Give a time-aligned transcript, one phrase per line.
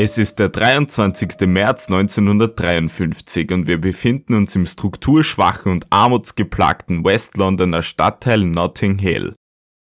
[0.00, 1.40] Es ist der 23.
[1.48, 9.34] März 1953 und wir befinden uns im strukturschwachen und armutsgeplagten West Londoner Stadtteil Notting Hill.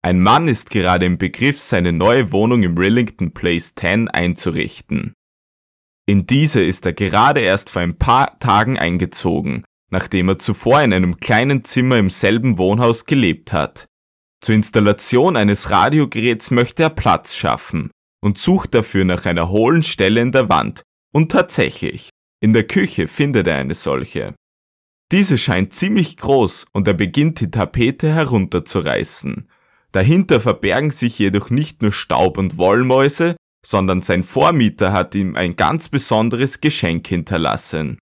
[0.02, 5.12] Ein Mann ist gerade im Begriff, seine neue Wohnung im Rillington Place 10 einzurichten.
[6.08, 10.92] In diese ist er gerade erst vor ein paar Tagen eingezogen, nachdem er zuvor in
[10.92, 13.88] einem kleinen Zimmer im selben Wohnhaus gelebt hat.
[14.40, 17.90] Zur Installation eines Radiogeräts möchte er Platz schaffen
[18.22, 20.82] und sucht dafür nach einer hohlen Stelle in der Wand.
[21.12, 24.34] Und tatsächlich, in der Küche findet er eine solche.
[25.12, 29.48] Diese scheint ziemlich groß und er beginnt die Tapete herunterzureißen.
[29.92, 35.56] Dahinter verbergen sich jedoch nicht nur Staub und Wollmäuse, sondern sein Vormieter hat ihm ein
[35.56, 37.98] ganz besonderes Geschenk hinterlassen.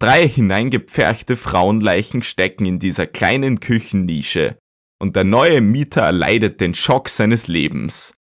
[0.00, 4.58] Drei hineingepferchte Frauenleichen stecken in dieser kleinen Küchennische,
[5.00, 8.14] und der neue Mieter erleidet den Schock seines Lebens.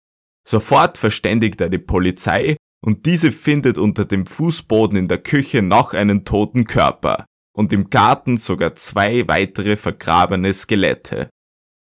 [0.47, 5.93] Sofort verständigt er die Polizei und diese findet unter dem Fußboden in der Küche noch
[5.93, 11.29] einen toten Körper und im Garten sogar zwei weitere vergrabene Skelette.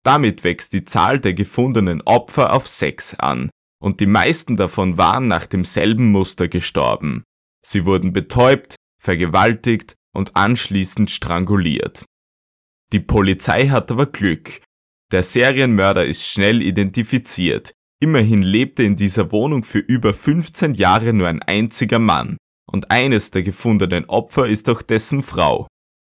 [0.05, 3.51] Damit wächst die Zahl der gefundenen Opfer auf sechs an,
[3.83, 7.25] und die meisten davon waren nach demselben Muster gestorben.
[7.65, 12.05] Sie wurden betäubt, vergewaltigt und anschließend stranguliert.
[12.93, 14.63] Die Polizei hat aber Glück.
[15.13, 21.27] Der Serienmörder ist schnell identifiziert, Immerhin lebte in dieser Wohnung für über 15 Jahre nur
[21.27, 22.37] ein einziger Mann,
[22.71, 25.67] und eines der gefundenen Opfer ist auch dessen Frau.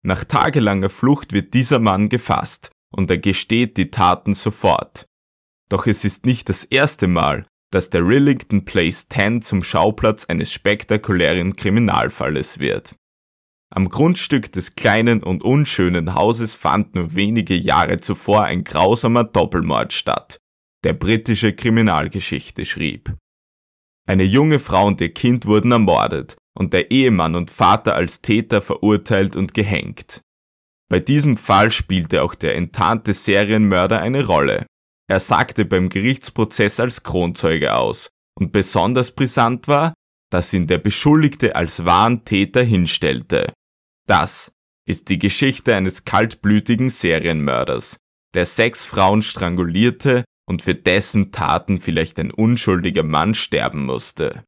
[0.05, 5.07] Nach tagelanger Flucht wird dieser Mann gefasst, und er gesteht die Taten sofort.
[5.71, 10.53] Doch es ist nicht das erste Mal, dass der Rillington Place 10 zum Schauplatz eines
[10.53, 12.95] spektakulären Kriminalfalles wird.
[13.75, 19.95] Am Grundstück des kleinen und unschönen Hauses fand nur wenige Jahre zuvor ein grausamer Doppelmord
[19.95, 20.42] statt
[20.85, 23.15] der britische Kriminalgeschichte schrieb.
[24.07, 28.61] Eine junge Frau und ihr Kind wurden ermordet und der Ehemann und Vater als Täter
[28.61, 30.21] verurteilt und gehängt.
[30.91, 34.67] Bei diesem Fall spielte auch der enttarnte Serienmörder eine Rolle.
[35.09, 39.95] Er sagte beim Gerichtsprozess als Kronzeuge aus und besonders brisant war,
[40.31, 43.53] dass ihn der Beschuldigte als wahren Täter hinstellte.
[44.07, 44.53] Das
[44.87, 47.97] ist die Geschichte eines kaltblütigen Serienmörders,
[48.35, 54.45] der sechs Frauen strangulierte und für dessen Taten vielleicht ein unschuldiger Mann sterben musste.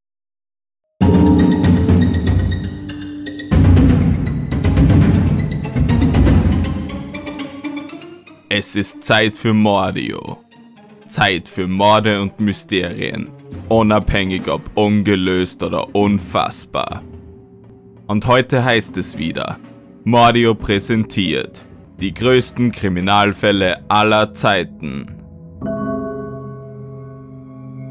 [8.48, 10.38] Es ist Zeit für Mordio.
[11.08, 13.28] Zeit für Morde und Mysterien,
[13.68, 17.02] unabhängig ob ungelöst oder unfassbar.
[18.06, 19.58] Und heute heißt es wieder,
[20.04, 21.64] Mordio präsentiert
[22.00, 25.13] die größten Kriminalfälle aller Zeiten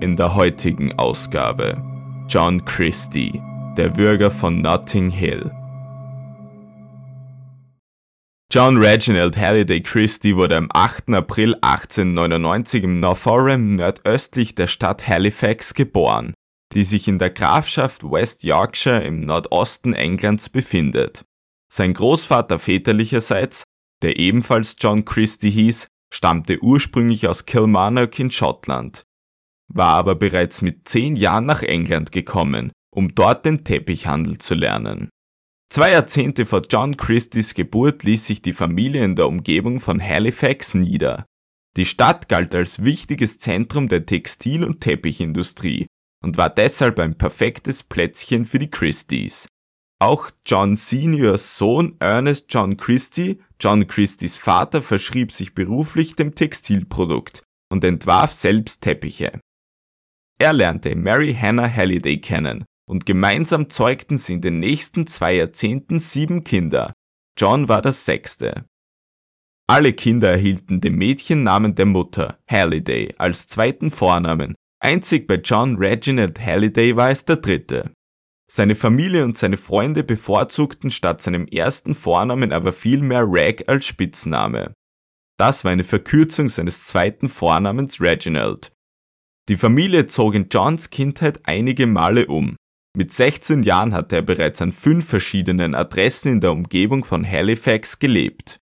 [0.03, 1.81] in der heutigen Ausgabe.
[2.27, 3.41] John Christie,
[3.77, 5.49] der Bürger von Notting Hill.
[8.51, 11.09] John Reginald Halliday Christie wurde am 8.
[11.11, 16.33] April 1899 im Northorham nordöstlich der Stadt Halifax geboren,
[16.73, 21.23] die sich in der Grafschaft West Yorkshire im Nordosten Englands befindet.
[21.73, 23.63] Sein Großvater väterlicherseits,
[24.03, 29.03] der ebenfalls John Christie hieß, stammte ursprünglich aus Kilmarnock in Schottland
[29.73, 35.09] war aber bereits mit zehn Jahren nach England gekommen, um dort den Teppichhandel zu lernen.
[35.69, 40.75] Zwei Jahrzehnte vor John Christies Geburt ließ sich die Familie in der Umgebung von Halifax
[40.75, 41.25] nieder.
[41.75, 45.87] Die Stadt galt als wichtiges Zentrum der Textil- und Teppichindustrie
[46.23, 49.47] und war deshalb ein perfektes Plätzchen für die Christies.
[49.99, 57.41] Auch John Seniors Sohn Ernest John Christie, John Christies Vater, verschrieb sich beruflich dem Textilprodukt
[57.71, 59.39] und entwarf selbst Teppiche.
[60.43, 66.01] Er lernte Mary Hannah Halliday kennen und gemeinsam zeugten sie in den nächsten zwei Jahrzehnten
[66.01, 66.91] sieben Kinder.
[67.39, 68.65] John war das sechste.
[69.69, 74.53] Alle Kinder erhielten den Mädchennamen der Mutter, Halliday, als zweiten Vornamen.
[74.81, 77.93] Einzig bei John Reginald Halliday war es der dritte.
[78.51, 84.73] Seine Familie und seine Freunde bevorzugten statt seinem ersten Vornamen aber vielmehr Rag als Spitzname.
[85.37, 88.73] Das war eine Verkürzung seines zweiten Vornamens Reginald.
[89.49, 92.55] Die Familie zog in Johns Kindheit einige Male um.
[92.95, 97.99] Mit 16 Jahren hatte er bereits an fünf verschiedenen Adressen in der Umgebung von Halifax
[97.99, 98.59] gelebt.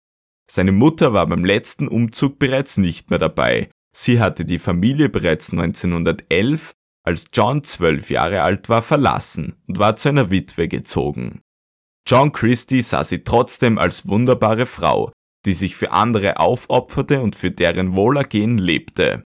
[0.49, 3.71] Seine Mutter war beim letzten Umzug bereits nicht mehr dabei.
[3.97, 6.73] Sie hatte die Familie bereits 1911,
[7.05, 11.41] als John zwölf Jahre alt war, verlassen und war zu einer Witwe gezogen.
[12.07, 15.11] John Christie sah sie trotzdem als wunderbare Frau,
[15.45, 19.25] die sich für andere aufopferte und für deren Wohlergehen lebte.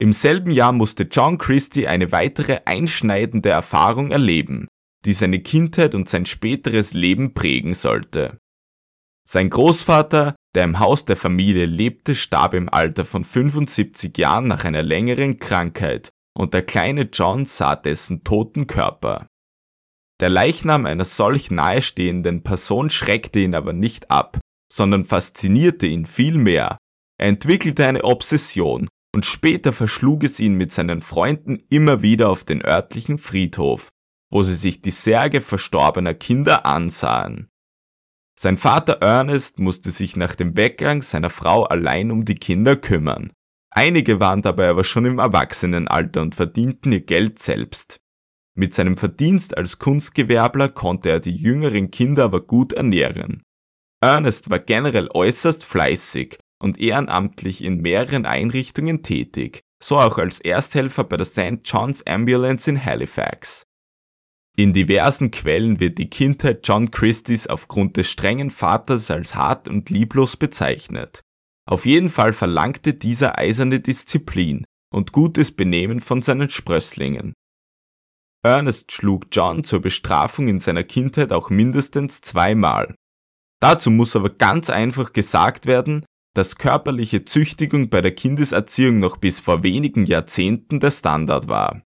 [0.00, 4.66] Im selben Jahr musste John Christie eine weitere einschneidende Erfahrung erleben,
[5.04, 8.38] die seine Kindheit und sein späteres Leben prägen sollte.
[9.28, 14.64] Sein Großvater, der im Haus der Familie lebte, starb im Alter von 75 Jahren nach
[14.64, 19.26] einer längeren Krankheit und der kleine John sah dessen toten Körper.
[20.20, 24.40] Der Leichnam einer solch nahestehenden Person schreckte ihn aber nicht ab,
[24.72, 26.78] sondern faszinierte ihn vielmehr.
[27.18, 32.44] Er entwickelte eine Obsession und später verschlug es ihn mit seinen Freunden immer wieder auf
[32.44, 33.88] den örtlichen Friedhof,
[34.30, 37.48] wo sie sich die Särge verstorbener Kinder ansahen.
[38.38, 43.32] Sein Vater Ernest musste sich nach dem Weggang seiner Frau allein um die Kinder kümmern.
[43.70, 47.98] Einige waren dabei aber schon im Erwachsenenalter und verdienten ihr Geld selbst.
[48.56, 53.42] Mit seinem Verdienst als Kunstgewerbler konnte er die jüngeren Kinder aber gut ernähren.
[54.02, 61.04] Ernest war generell äußerst fleißig und ehrenamtlich in mehreren Einrichtungen tätig, so auch als Ersthelfer
[61.04, 61.60] bei der St.
[61.64, 63.64] John's Ambulance in Halifax.
[64.56, 69.90] In diversen Quellen wird die Kindheit John Christies aufgrund des strengen Vaters als hart und
[69.90, 71.22] lieblos bezeichnet.
[71.66, 77.32] Auf jeden Fall verlangte dieser eiserne Disziplin und gutes Benehmen von seinen Sprösslingen.
[78.42, 82.94] Ernest schlug John zur Bestrafung in seiner Kindheit auch mindestens zweimal.
[83.60, 86.04] Dazu muss aber ganz einfach gesagt werden,
[86.34, 91.82] dass körperliche Züchtigung bei der Kindeserziehung noch bis vor wenigen Jahrzehnten der Standard war.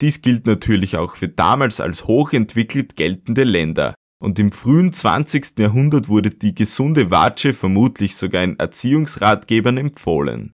[0.00, 5.58] Dies gilt natürlich auch für damals als hochentwickelt geltende Länder, und im frühen 20.
[5.58, 10.52] Jahrhundert wurde die gesunde Watsche vermutlich sogar in Erziehungsratgebern empfohlen.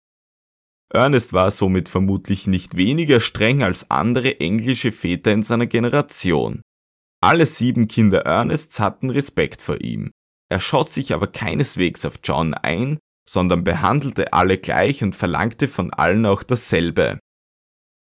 [0.93, 6.61] Ernest war somit vermutlich nicht weniger streng als andere englische Väter in seiner Generation.
[7.21, 10.11] Alle sieben Kinder Ernests hatten Respekt vor ihm.
[10.49, 15.91] Er schoss sich aber keineswegs auf John ein, sondern behandelte alle gleich und verlangte von
[15.93, 17.19] allen auch dasselbe.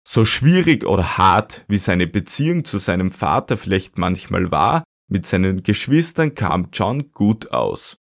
[0.07, 5.63] So schwierig oder hart wie seine Beziehung zu seinem Vater vielleicht manchmal war, mit seinen
[5.63, 7.97] Geschwistern kam John gut aus.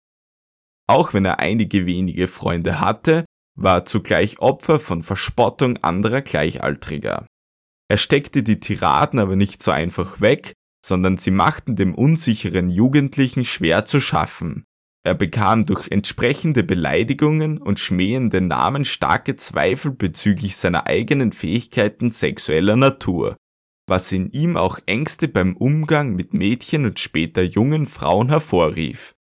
[0.87, 7.27] Auch wenn er einige wenige Freunde hatte, war er zugleich Opfer von Verspottung anderer Gleichaltriger.
[7.89, 10.53] Er steckte die Tiraden aber nicht so einfach weg,
[10.85, 14.63] sondern sie machten dem unsicheren Jugendlichen schwer zu schaffen.
[15.03, 22.75] Er bekam durch entsprechende Beleidigungen und schmähende Namen starke Zweifel bezüglich seiner eigenen Fähigkeiten sexueller
[22.75, 23.37] Natur,
[23.87, 29.15] was in ihm auch Ängste beim Umgang mit Mädchen und später jungen Frauen hervorrief.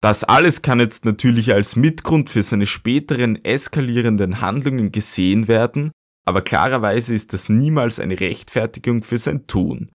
[0.00, 5.90] Das alles kann jetzt natürlich als Mitgrund für seine späteren eskalierenden Handlungen gesehen werden,
[6.24, 9.90] aber klarerweise ist das niemals eine Rechtfertigung für sein Tun.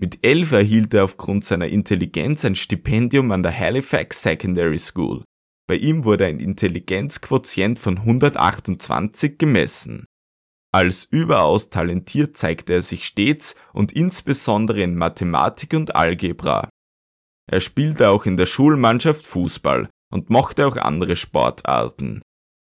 [0.00, 5.24] Mit elf erhielt er aufgrund seiner Intelligenz ein Stipendium an der Halifax Secondary School.
[5.68, 10.06] Bei ihm wurde ein Intelligenzquotient von 128 gemessen.
[10.74, 16.68] Als überaus talentiert zeigte er sich stets und insbesondere in Mathematik und Algebra.
[17.50, 22.22] Er spielte auch in der Schulmannschaft Fußball und mochte auch andere Sportarten.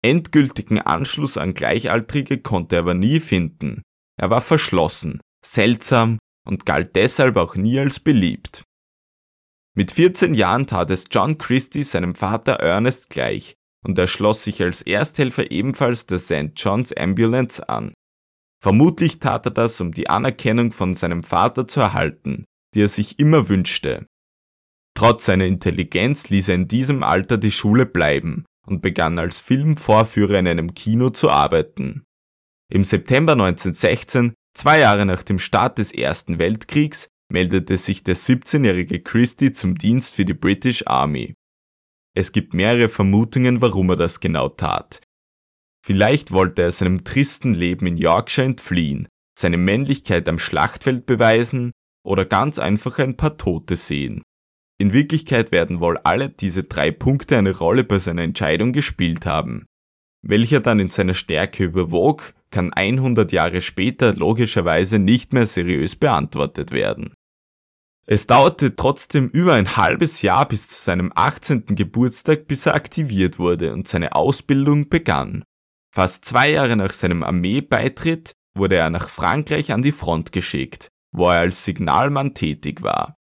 [0.04, 3.82] Endgültigen Anschluss an Gleichaltrige konnte er aber nie finden.
[4.20, 8.64] Er war verschlossen, seltsam und galt deshalb auch nie als beliebt.
[9.74, 14.62] Mit 14 Jahren tat es John Christie seinem Vater Ernest gleich und er schloss sich
[14.62, 16.52] als Ersthelfer ebenfalls der St.
[16.56, 17.94] John's Ambulance an.
[18.62, 22.44] Vermutlich tat er das, um die Anerkennung von seinem Vater zu erhalten,
[22.74, 24.06] die er sich immer wünschte.
[24.94, 30.38] Trotz seiner Intelligenz ließ er in diesem Alter die Schule bleiben und begann als Filmvorführer
[30.38, 32.04] in einem Kino zu arbeiten.
[32.70, 39.00] Im September 1916 Zwei Jahre nach dem Start des Ersten Weltkriegs meldete sich der 17-jährige
[39.00, 41.34] Christie zum Dienst für die British Army.
[42.14, 45.00] Es gibt mehrere Vermutungen, warum er das genau tat.
[45.84, 51.72] Vielleicht wollte er seinem tristen Leben in Yorkshire entfliehen, seine Männlichkeit am Schlachtfeld beweisen
[52.04, 54.22] oder ganz einfach ein paar Tote sehen.
[54.78, 59.64] In Wirklichkeit werden wohl alle diese drei Punkte eine Rolle bei seiner Entscheidung gespielt haben.
[60.22, 66.70] Welcher dann in seiner Stärke überwog, kann 100 Jahre später logischerweise nicht mehr seriös beantwortet
[66.70, 67.14] werden.
[68.06, 71.66] Es dauerte trotzdem über ein halbes Jahr bis zu seinem 18.
[71.66, 75.44] Geburtstag, bis er aktiviert wurde und seine Ausbildung begann.
[75.94, 81.26] Fast zwei Jahre nach seinem Armeebeitritt wurde er nach Frankreich an die Front geschickt, wo
[81.26, 83.16] er als Signalmann tätig war.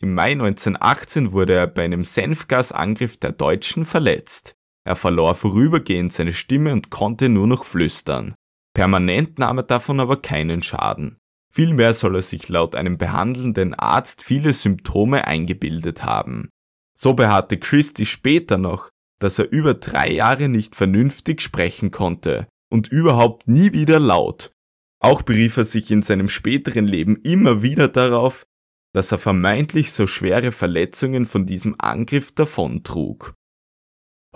[0.00, 4.54] Im Mai 1918 wurde er bei einem Senfgasangriff der Deutschen verletzt.
[4.84, 8.34] Er verlor vorübergehend seine Stimme und konnte nur noch flüstern.
[8.78, 11.18] Permanent nahm er davon aber keinen Schaden.
[11.50, 16.48] Vielmehr soll er sich laut einem behandelnden Arzt viele Symptome eingebildet haben.
[16.96, 22.86] So beharrte Christie später noch, dass er über drei Jahre nicht vernünftig sprechen konnte und
[22.86, 24.52] überhaupt nie wieder laut.
[25.00, 28.46] Auch berief er sich in seinem späteren Leben immer wieder darauf,
[28.94, 33.34] dass er vermeintlich so schwere Verletzungen von diesem Angriff davontrug.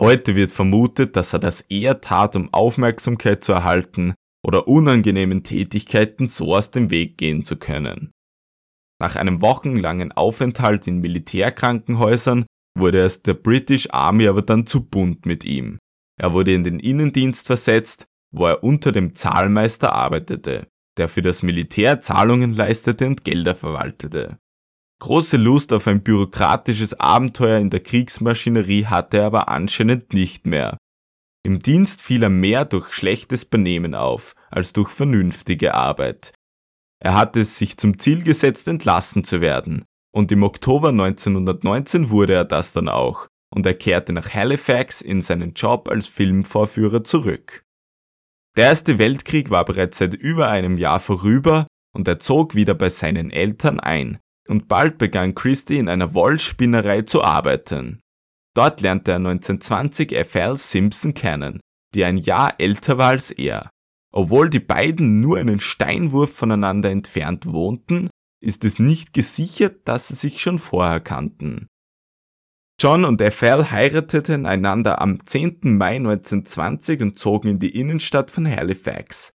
[0.00, 6.28] Heute wird vermutet, dass er das eher tat, um Aufmerksamkeit zu erhalten oder unangenehmen Tätigkeiten
[6.28, 8.10] so aus dem Weg gehen zu können.
[9.00, 12.46] Nach einem wochenlangen Aufenthalt in Militärkrankenhäusern
[12.78, 15.78] wurde es der British Army aber dann zu bunt mit ihm.
[16.20, 21.42] Er wurde in den Innendienst versetzt, wo er unter dem Zahlmeister arbeitete, der für das
[21.42, 24.38] Militär Zahlungen leistete und Gelder verwaltete.
[25.00, 30.78] Große Lust auf ein bürokratisches Abenteuer in der Kriegsmaschinerie hatte er aber anscheinend nicht mehr.
[31.44, 36.32] Im Dienst fiel er mehr durch schlechtes Benehmen auf, als durch vernünftige Arbeit.
[37.00, 39.84] Er hatte es sich zum Ziel gesetzt, entlassen zu werden,
[40.14, 45.20] und im Oktober 1919 wurde er das dann auch, und er kehrte nach Halifax in
[45.20, 47.64] seinen Job als Filmvorführer zurück.
[48.56, 52.88] Der Erste Weltkrieg war bereits seit über einem Jahr vorüber und er zog wieder bei
[52.88, 54.18] seinen Eltern ein,
[54.48, 58.00] und bald begann Christie in einer Wollspinnerei zu arbeiten.
[58.54, 60.58] Dort lernte er 1920 F.L.
[60.58, 61.60] Simpson kennen,
[61.94, 63.70] die ein Jahr älter war als er.
[64.14, 68.10] Obwohl die beiden nur einen Steinwurf voneinander entfernt wohnten,
[68.42, 71.68] ist es nicht gesichert, dass sie sich schon vorher kannten.
[72.78, 75.60] John und Ethel heirateten einander am 10.
[75.76, 79.30] Mai 1920 und zogen in die Innenstadt von Halifax.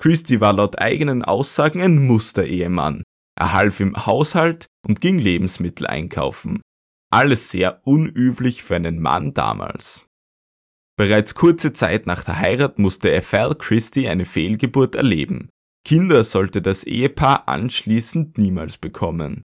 [0.00, 3.02] Christie war laut eigenen Aussagen ein Musterehemann.
[3.38, 6.60] Er half im Haushalt und ging Lebensmittel einkaufen.
[7.10, 10.06] Alles sehr unüblich für einen Mann damals.
[10.98, 15.48] Bereits kurze Zeit nach der Heirat musste Ethel Christie eine Fehlgeburt erleben.
[15.84, 19.42] Kinder sollte das Ehepaar anschließend niemals bekommen.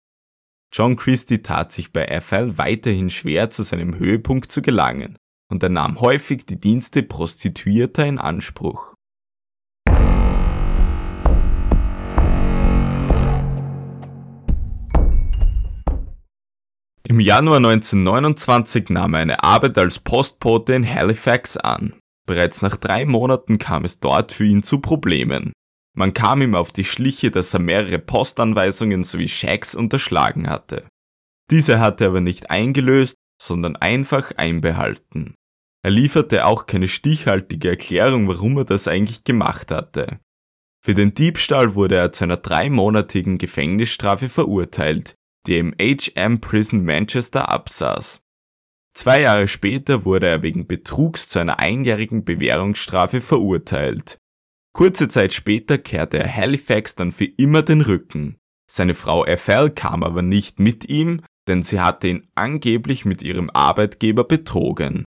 [0.73, 5.17] John Christie tat sich bei Ethel weiterhin schwer, zu seinem Höhepunkt zu gelangen,
[5.49, 8.93] und er nahm häufig die Dienste Prostituierter in Anspruch.
[17.09, 21.93] Im Januar 1929 nahm er eine Arbeit als Postbote in Halifax an.
[22.27, 25.53] Bereits nach drei Monaten kam es dort für ihn zu Problemen.
[25.95, 30.83] Man kam ihm auf die Schliche, dass er mehrere Postanweisungen sowie Schecks unterschlagen hatte.
[31.49, 35.33] Diese hatte er aber nicht eingelöst, sondern einfach einbehalten.
[35.83, 40.19] Er lieferte auch keine stichhaltige Erklärung, warum er das eigentlich gemacht hatte.
[40.83, 45.15] Für den Diebstahl wurde er zu einer dreimonatigen Gefängnisstrafe verurteilt,
[45.55, 48.21] im HM Prison Manchester absaß.
[48.93, 54.17] Zwei Jahre später wurde er wegen Betrugs zu einer einjährigen Bewährungsstrafe verurteilt.
[54.73, 58.37] Kurze Zeit später kehrte er Halifax dann für immer den Rücken.
[58.69, 63.49] Seine Frau Ethel kam aber nicht mit ihm, denn sie hatte ihn angeblich mit ihrem
[63.49, 65.05] Arbeitgeber betrogen.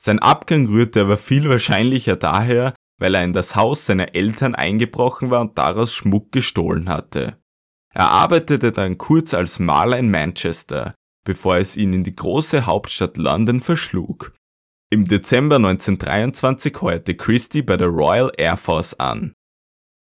[0.00, 5.30] Sein Abgang rührte aber viel wahrscheinlicher daher, weil er in das Haus seiner Eltern eingebrochen
[5.30, 7.37] war und daraus Schmuck gestohlen hatte.
[7.98, 13.18] Er arbeitete dann kurz als Maler in Manchester, bevor es ihn in die große Hauptstadt
[13.18, 14.32] London verschlug.
[14.88, 19.32] Im Dezember 1923 heuerte Christie bei der Royal Air Force an.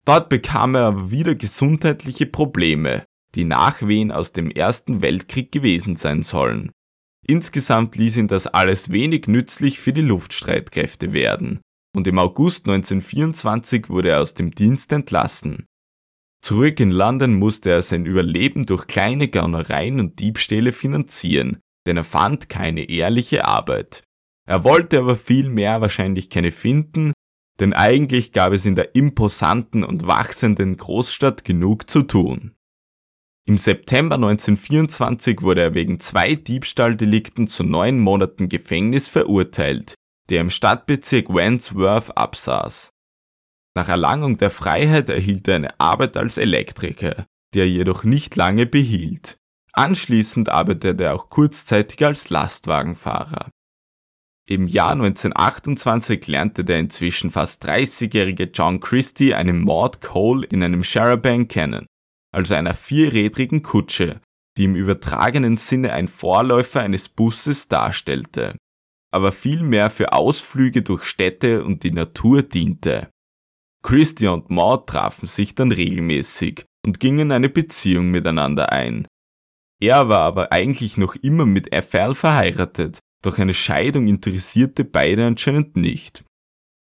[0.06, 6.22] Dort bekam er aber wieder gesundheitliche Probleme, die Nachwehen aus dem Ersten Weltkrieg gewesen sein
[6.22, 6.72] sollen.
[7.26, 11.60] Insgesamt ließ ihn das alles wenig nützlich für die Luftstreitkräfte werden,
[11.96, 15.66] und im August 1924 wurde er aus dem Dienst entlassen.
[16.42, 22.04] Zurück in London musste er sein Überleben durch kleine Gaunereien und Diebstähle finanzieren, denn er
[22.04, 24.04] fand keine ehrliche Arbeit.
[24.48, 27.14] Er wollte aber vielmehr wahrscheinlich keine finden,
[27.60, 32.56] denn eigentlich gab es in der imposanten und wachsenden Großstadt genug zu tun.
[33.46, 39.96] Im September 1924 wurde er wegen zwei Diebstahldelikten zu neun Monaten Gefängnis verurteilt,
[40.30, 42.92] die er im Stadtbezirk Wandsworth absaß.
[43.76, 48.66] Nach Erlangung der Freiheit erhielt er eine Arbeit als Elektriker, die er jedoch nicht lange
[48.66, 49.38] behielt.
[49.74, 53.50] Anschließend arbeitete er auch kurzzeitig als Lastwagenfahrer.
[54.50, 60.82] Im Jahr 1928 lernte der inzwischen fast 30-jährige John Christie einen Maud Cole in einem
[60.82, 61.86] Charabanc kennen,
[62.34, 64.22] also einer vierrädrigen Kutsche,
[64.58, 68.58] die im übertragenen Sinne ein Vorläufer eines Busses darstellte,
[69.12, 73.12] aber vielmehr für Ausflüge durch Städte und die Natur diente.
[73.82, 79.08] Christy und Maud trafen sich dann regelmäßig und gingen eine Beziehung miteinander ein.
[79.82, 85.76] Er war aber eigentlich noch immer mit Ethel verheiratet, doch eine Scheidung interessierte beide anscheinend
[85.78, 86.26] nicht.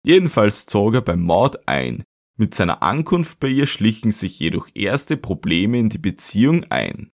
[0.05, 2.03] Jedenfalls zog er bei Maud ein.
[2.37, 7.11] Mit seiner Ankunft bei ihr schlichen sich jedoch erste Probleme in die Beziehung ein.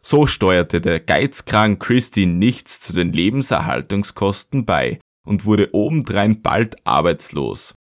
[0.00, 7.74] So steuerte der geizkrank Christy nichts zu den Lebenserhaltungskosten bei und wurde obendrein bald arbeitslos.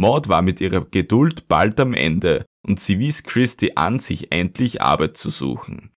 [0.00, 4.80] Maud war mit ihrer Geduld bald am Ende und sie wies Christie an, sich endlich
[4.80, 5.90] Arbeit zu suchen.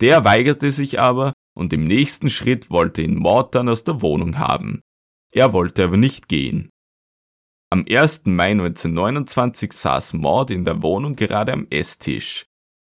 [0.00, 4.38] Der weigerte sich aber und im nächsten Schritt wollte ihn Maud dann aus der Wohnung
[4.38, 4.80] haben.
[5.32, 6.70] Er wollte aber nicht gehen.
[7.70, 8.26] Am 1.
[8.26, 12.46] Mai 1929 saß Maud in der Wohnung gerade am Esstisch.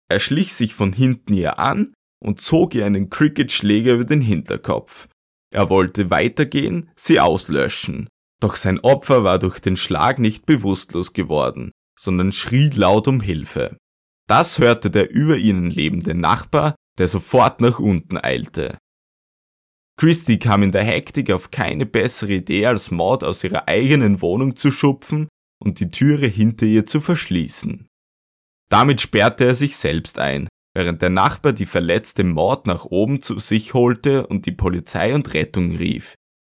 [0.10, 5.08] Er schlich sich von hinten ihr an und zog ihr einen Cricket-Schläger über den Hinterkopf.
[5.54, 8.10] Er wollte weitergehen, sie auslöschen.
[8.42, 13.78] Doch sein Opfer war durch den Schlag nicht bewusstlos geworden, sondern schrie laut um Hilfe.
[14.28, 18.78] Das hörte der über ihnen lebende Nachbar, der sofort nach unten eilte.
[19.98, 24.56] Christie kam in der Hektik auf keine bessere Idee, als Maud aus ihrer eigenen Wohnung
[24.56, 25.30] zu schupfen
[25.64, 27.88] und die Türe hinter ihr zu verschließen.
[28.70, 33.40] Damit sperrte er sich selbst ein, während der Nachbar die verletzte Maud nach oben zu
[33.40, 36.16] sich holte und die Polizei und Rettung rief.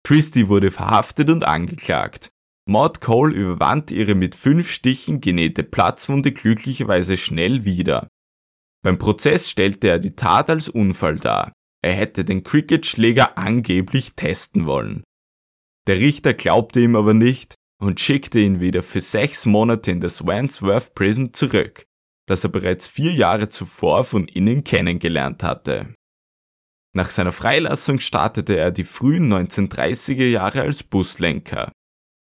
[0.07, 2.29] Christie wurde verhaftet und angeklagt.
[2.65, 8.07] Maud Cole überwand ihre mit fünf Stichen genähte Platzwunde glücklicherweise schnell wieder.
[8.85, 11.51] Beim Prozess stellte er die Tat als Unfall dar.
[11.83, 15.03] Er hätte den Cricketschläger angeblich testen wollen.
[15.87, 20.25] Der Richter glaubte ihm aber nicht und schickte ihn wieder für sechs Monate in das
[20.25, 21.83] Wandsworth Prison zurück,
[22.29, 25.93] das er bereits vier Jahre zuvor von innen kennengelernt hatte.
[26.97, 31.71] Nach seiner Freilassung startete er die frühen 1930er Jahre als Buslenker.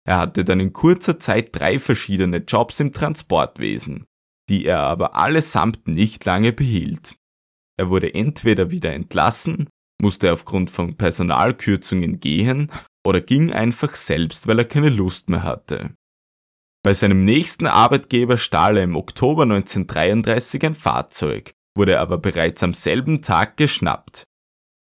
[0.06, 4.04] Er hatte dann in kurzer Zeit drei verschiedene Jobs im Transportwesen,
[4.50, 7.16] die er aber allesamt nicht lange behielt.
[7.80, 9.70] Er wurde entweder wieder entlassen,
[10.02, 12.70] musste aufgrund von Personalkürzungen gehen
[13.06, 15.94] oder ging einfach selbst, weil er keine Lust mehr hatte.
[16.84, 22.74] Bei seinem nächsten Arbeitgeber stahl er im Oktober 1933 ein Fahrzeug, wurde aber bereits am
[22.74, 24.26] selben Tag geschnappt.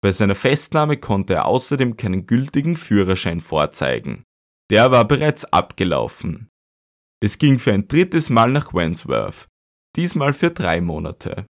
[0.06, 4.24] Bei seiner Festnahme konnte er außerdem keinen gültigen Führerschein vorzeigen.
[4.70, 6.52] Der war bereits abgelaufen.
[7.24, 9.48] Es ging für ein drittes Mal nach Wandsworth,
[9.96, 11.48] diesmal für drei Monate.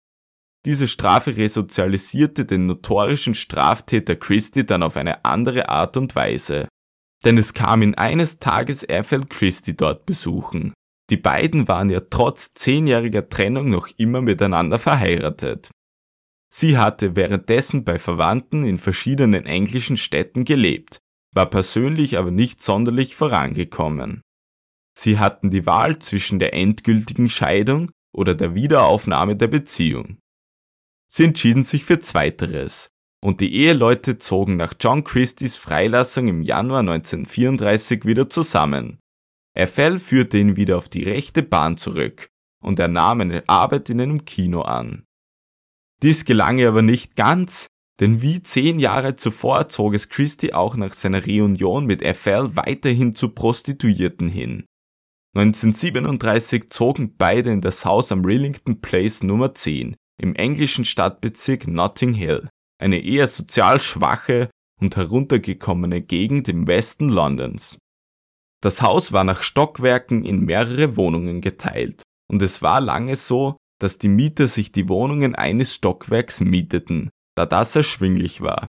[0.66, 6.68] Diese Strafe resozialisierte den notorischen Straftäter Christie dann auf eine andere Art und Weise.
[7.24, 10.74] Denn es kam ihn eines Tages Ethel Christie dort besuchen.
[11.12, 15.70] Die beiden waren ja trotz zehnjähriger Trennung noch immer miteinander verheiratet.
[16.52, 21.00] Sie hatte währenddessen bei Verwandten in verschiedenen englischen Städten gelebt,
[21.34, 24.22] war persönlich aber nicht sonderlich vorangekommen.
[24.98, 30.18] Sie hatten die Wahl zwischen der endgültigen Scheidung oder der Wiederaufnahme der Beziehung.
[31.08, 32.90] Sie entschieden sich für Zweiteres,
[33.22, 39.00] und die Eheleute zogen nach John Christies Freilassung im Januar 1934 wieder zusammen.
[39.56, 42.30] Ethel führte ihn wieder auf die rechte Bahn zurück,
[42.64, 45.06] und er nahm eine Arbeit in einem Kino an.
[46.02, 47.68] Dies gelang ihr aber nicht ganz,
[48.00, 53.16] denn wie zehn Jahre zuvor zog es Christie auch nach seiner Reunion mit Ethel weiterhin
[53.16, 54.66] zu Prostituierten hin.
[55.36, 62.14] 1937 zogen beide in das Haus am Rillington Place Nummer 10 im englischen Stadtbezirk Notting
[62.14, 62.50] Hill,
[62.82, 64.50] eine eher sozial schwache
[64.82, 67.78] und heruntergekommene Gegend im Westen Londons.
[68.62, 73.98] Das Haus war nach Stockwerken in mehrere Wohnungen geteilt, und es war lange so, dass
[73.98, 78.68] die Mieter sich die Wohnungen eines Stockwerks mieteten, da das erschwinglich war.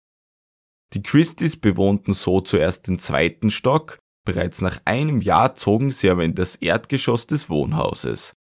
[0.94, 6.24] Die Christies bewohnten so zuerst den zweiten Stock Bereits nach einem Jahr zogen sie aber
[6.24, 8.34] in das Erdgeschoss des Wohnhauses.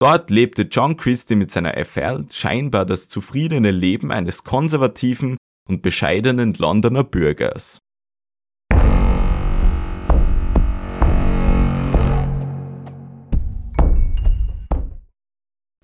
[0.00, 5.36] Dort lebte John Christie mit seiner Affäre scheinbar das zufriedene Leben eines konservativen
[5.68, 7.78] und bescheidenen Londoner Bürgers.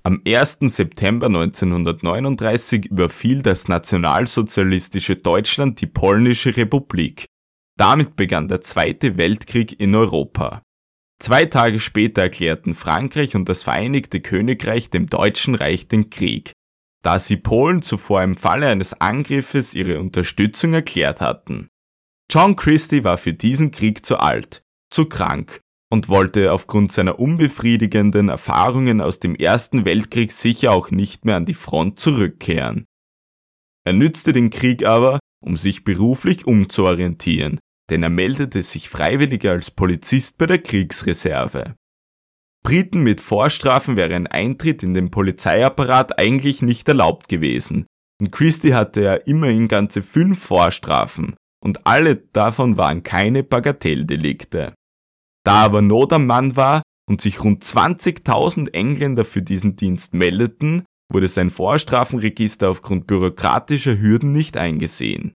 [0.07, 0.59] Am 1.
[0.61, 7.27] September 1939 überfiel das nationalsozialistische Deutschland die polnische Republik
[7.77, 10.63] damit begann der Zweite Weltkrieg in Europa.
[11.21, 16.53] Zwei Tage später erklärten Frankreich und das Vereinigte Königreich dem Deutschen Reich den Krieg,
[17.03, 21.69] da sie Polen zuvor im Falle eines Angriffes ihre Unterstützung erklärt hatten.
[22.31, 25.61] John Christie war für diesen Krieg zu alt, zu krank
[25.95, 31.47] und wollte aufgrund seiner unbefriedigenden Erfahrungen aus dem Ersten Weltkrieg sicher auch nicht mehr an
[31.47, 32.85] die Front zurückkehren.
[33.87, 39.71] Er nützte den Krieg aber, um sich beruflich umzuorientieren, denn er meldete sich freiwillig als
[39.71, 41.77] Polizist bei der Kriegsreserve.
[42.65, 47.87] Briten mit Vorstrafen wäre ein Eintritt in den Polizeiapparat eigentlich nicht erlaubt gewesen,
[48.21, 54.75] und Christie hatte ja immerhin ganze fünf Vorstrafen, und alle davon waren keine Bagatelldelikte.
[55.45, 60.85] Da aber Not am Mann war und sich rund 20.000 Engländer für diesen Dienst meldeten,
[61.13, 65.35] wurde sein Vorstrafenregister aufgrund bürokratischer Hürden nicht eingesehen.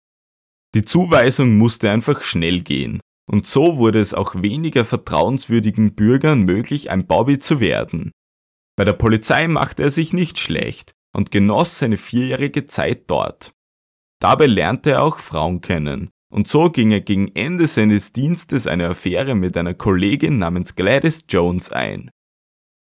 [0.75, 6.91] Die Zuweisung musste einfach schnell gehen, und so wurde es auch weniger vertrauenswürdigen Bürgern möglich,
[6.91, 8.11] ein Bobby zu werden.
[8.77, 13.53] Bei der Polizei machte er sich nicht schlecht und genoss seine vierjährige Zeit dort.
[14.21, 18.89] Dabei lernte er auch Frauen kennen, und so ging er gegen Ende seines Dienstes eine
[18.89, 22.09] Affäre mit einer Kollegin namens Gladys Jones ein.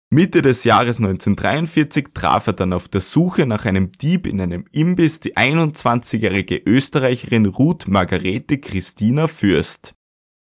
[0.09, 4.65] Mitte des Jahres 1943 traf er dann auf der Suche nach einem Dieb in einem
[4.71, 9.95] Imbiss die 21-jährige Österreicherin Ruth Margarete Christina Fürst.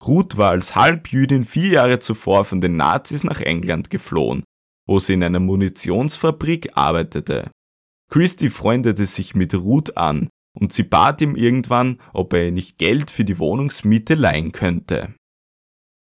[0.06, 4.44] Ruth war als Halbjüdin vier Jahre zuvor von den Nazis nach England geflohen,
[4.88, 7.52] wo sie in einer Munitionsfabrik arbeitete.
[8.10, 12.78] Christie freundete sich mit Ruth an und sie bat ihm irgendwann, ob er ihr nicht
[12.78, 15.16] Geld für die Wohnungsmiete leihen könnte.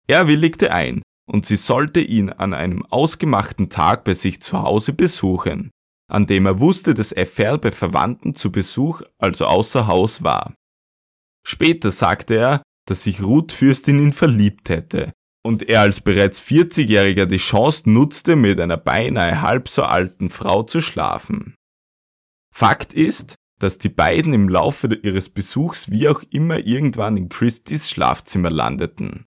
[0.08, 4.94] Er willigte ein und sie sollte ihn an einem ausgemachten Tag bei sich zu Hause
[4.94, 5.70] besuchen,
[6.10, 10.56] an dem er wusste, dass FR bei Verwandten zu Besuch, also außer Haus war.
[11.46, 15.14] Später sagte er, dass sich Ruth Fürstin in ihn verliebt hätte
[15.46, 20.64] und er als bereits 40-Jähriger die Chance nutzte, mit einer beinahe halb so alten Frau
[20.64, 21.56] zu schlafen.
[22.54, 27.90] Fakt ist, dass die beiden im Laufe ihres Besuchs wie auch immer irgendwann in Christys
[27.90, 29.26] Schlafzimmer landeten.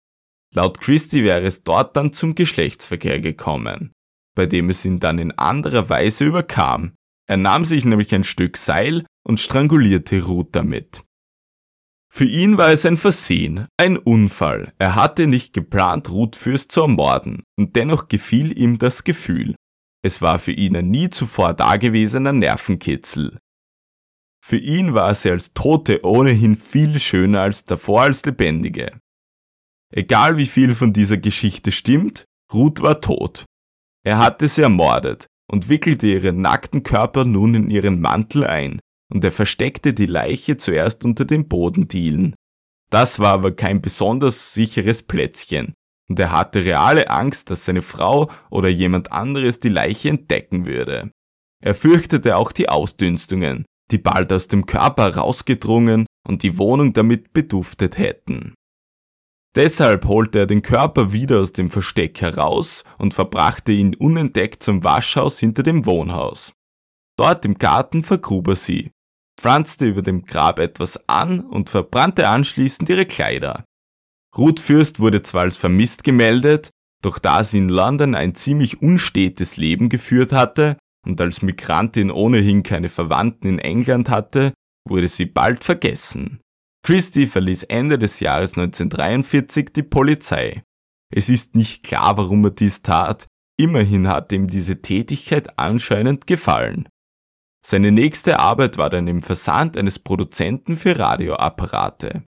[0.54, 3.92] Laut Christie wäre es dort dann zum Geschlechtsverkehr gekommen,
[4.34, 6.94] bei dem es ihn dann in anderer Weise überkam.
[7.28, 11.04] Er nahm sich nämlich ein Stück Seil und strangulierte Ruth damit.
[12.12, 14.72] Für ihn war es ein Versehen, ein Unfall.
[14.78, 19.54] Er hatte nicht geplant, Ruth Fürst zu ermorden, und dennoch gefiel ihm das Gefühl.
[20.02, 23.38] Es war für ihn ein nie zuvor dagewesener Nervenkitzel.
[24.42, 28.98] Für ihn war sie als Tote ohnehin viel schöner als davor als Lebendige.
[29.92, 33.44] Egal wie viel von dieser Geschichte stimmt, Ruth war tot.
[34.04, 38.80] Er hatte sie ermordet und wickelte ihren nackten Körper nun in ihren Mantel ein,
[39.12, 42.34] und er versteckte die Leiche zuerst unter den Bodendielen.
[42.90, 45.74] Das war aber kein besonders sicheres Plätzchen,
[46.08, 51.10] und er hatte reale Angst, dass seine Frau oder jemand anderes die Leiche entdecken würde.
[51.62, 57.32] Er fürchtete auch die Ausdünstungen, die bald aus dem Körper rausgedrungen und die Wohnung damit
[57.32, 58.54] beduftet hätten.
[59.56, 64.84] Deshalb holte er den Körper wieder aus dem Versteck heraus und verbrachte ihn unentdeckt zum
[64.84, 66.52] Waschhaus hinter dem Wohnhaus.
[67.16, 68.92] Dort im Garten vergrub er sie,
[69.38, 73.64] pflanzte über dem Grab etwas an und verbrannte anschließend ihre Kleider.
[74.38, 76.70] Ruth Fürst wurde zwar als vermisst gemeldet,
[77.02, 82.62] doch da sie in London ein ziemlich unstetes Leben geführt hatte, und als Migrantin ohnehin
[82.62, 84.52] keine Verwandten in England hatte,
[84.88, 86.40] wurde sie bald vergessen.
[86.82, 90.62] Christie verließ Ende des Jahres 1943 die Polizei.
[91.12, 93.26] Es ist nicht klar, warum er dies tat,
[93.58, 96.88] immerhin hat ihm diese Tätigkeit anscheinend gefallen.
[97.66, 102.24] Seine nächste Arbeit war dann im Versand eines Produzenten für Radioapparate.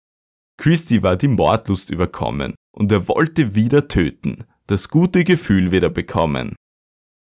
[0.58, 6.54] Christie war die Mordlust überkommen und er wollte wieder töten, das gute Gefühl wieder bekommen.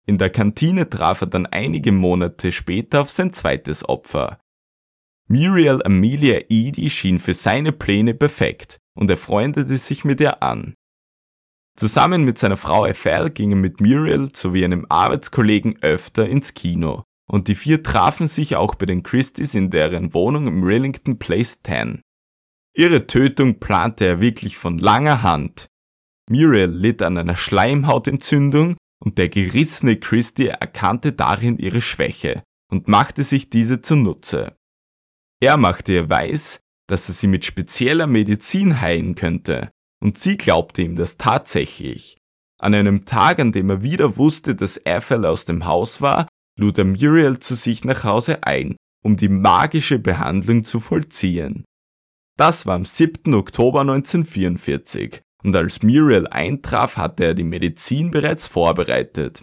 [0.07, 4.39] In der Kantine traf er dann einige Monate später auf sein zweites Opfer.
[5.29, 10.75] Muriel Amelia Edie schien für seine Pläne perfekt und er freundete sich mit ihr an.
[11.77, 17.03] Zusammen mit seiner Frau Ethel ging er mit Muriel sowie einem Arbeitskollegen öfter ins Kino
[17.27, 21.63] und die vier trafen sich auch bei den Christies in deren Wohnung im Rillington Place
[21.63, 22.03] 10.
[22.77, 25.67] Ihre Tötung plante er wirklich von langer Hand.
[26.29, 33.23] Muriel litt an einer Schleimhautentzündung und der gerissene Christie erkannte darin ihre Schwäche und machte
[33.23, 34.57] sich diese zunutze.
[35.41, 39.71] Er machte ihr weiß, dass er sie mit spezieller Medizin heilen könnte,
[40.03, 42.19] und sie glaubte ihm das tatsächlich.
[42.59, 46.79] An einem Tag, an dem er wieder wusste, dass Ethel aus dem Haus war, lud
[46.79, 51.65] er Muriel zu sich nach Hause ein, um die magische Behandlung zu vollziehen.
[52.37, 53.35] Das war am 7.
[53.35, 59.43] Oktober 1944 und als Muriel eintraf, hatte er die Medizin bereits vorbereitet.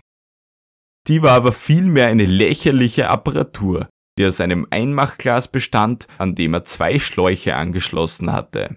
[1.08, 3.88] Die war aber vielmehr eine lächerliche Apparatur,
[4.18, 8.76] die aus einem Einmachglas bestand, an dem er zwei Schläuche angeschlossen hatte.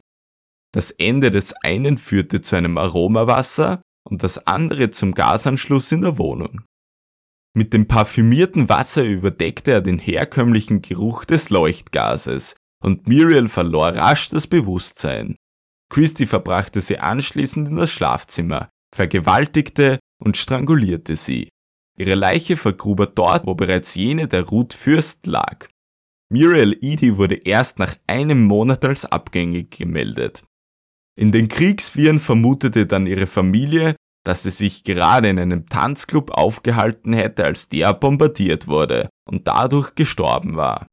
[0.73, 6.19] Das Ende des einen führte zu einem Aromawasser und das andere zum Gasanschluss in der
[6.19, 6.63] Wohnung.
[7.57, 14.29] Mit dem parfümierten Wasser überdeckte er den herkömmlichen Geruch des Leuchtgases und Muriel verlor rasch
[14.31, 15.37] das Bewusstsein.
[15.95, 21.51] Christie verbrachte sie anschließend in das Schlafzimmer, vergewaltigte und strangulierte sie.
[21.97, 25.69] Ihre Leiche vergrub er dort, wo bereits jene der Ruth Fürst lag.
[26.33, 30.43] Muriel Edie wurde erst nach einem Monat als abgängig gemeldet.
[31.17, 37.13] In den Kriegsviren vermutete dann ihre Familie, dass sie sich gerade in einem Tanzclub aufgehalten
[37.13, 40.89] hätte, als der bombardiert wurde und dadurch gestorben war.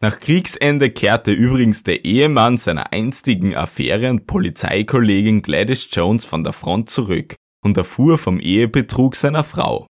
[0.00, 6.52] Nach Kriegsende kehrte übrigens der Ehemann seiner einstigen Affäre und Polizeikollegin Gladys Jones von der
[6.52, 7.34] Front zurück
[7.64, 9.88] und erfuhr vom Ehebetrug seiner Frau.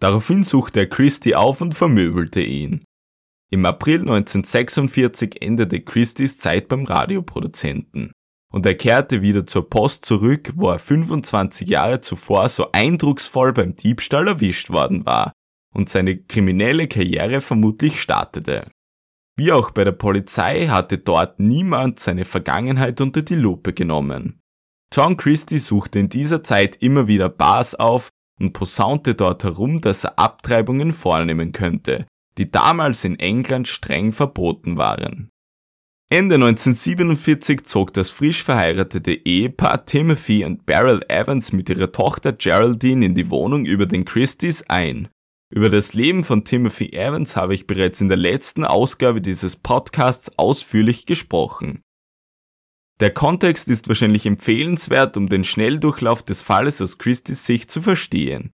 [0.00, 2.84] Daraufhin suchte er Christie auf und vermöbelte ihn.
[3.50, 8.10] Im April 1946 endete Christies Zeit beim Radioproduzenten
[8.50, 13.76] und er kehrte wieder zur Post zurück, wo er 25 Jahre zuvor so eindrucksvoll beim
[13.76, 15.32] Diebstahl erwischt worden war
[15.72, 18.66] und seine kriminelle Karriere vermutlich startete.
[19.36, 24.40] Wie auch bei der Polizei hatte dort niemand seine Vergangenheit unter die Lupe genommen.
[24.92, 30.04] John Christie suchte in dieser Zeit immer wieder Bars auf und posaunte dort herum, dass
[30.04, 32.06] er Abtreibungen vornehmen könnte,
[32.38, 35.30] die damals in England streng verboten waren.
[36.10, 43.06] Ende 1947 zog das frisch verheiratete Ehepaar Timothy und Beryl Evans mit ihrer Tochter Geraldine
[43.06, 45.08] in die Wohnung über den Christies ein.
[45.54, 50.36] Über das Leben von Timothy Evans habe ich bereits in der letzten Ausgabe dieses Podcasts
[50.36, 51.80] ausführlich gesprochen.
[52.98, 58.50] Der Kontext ist wahrscheinlich empfehlenswert, um den Schnelldurchlauf des Falles aus Christies Sicht zu verstehen.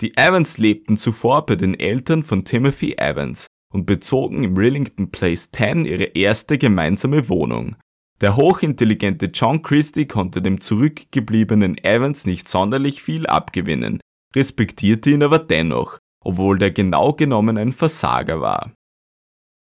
[0.00, 5.52] Die Evans lebten zuvor bei den Eltern von Timothy Evans und bezogen im Rillington Place
[5.52, 7.76] 10 ihre erste gemeinsame Wohnung.
[8.20, 14.00] Der hochintelligente John Christie konnte dem zurückgebliebenen Evans nicht sonderlich viel abgewinnen,
[14.34, 18.72] respektierte ihn aber dennoch, obwohl der genau genommen ein Versager war.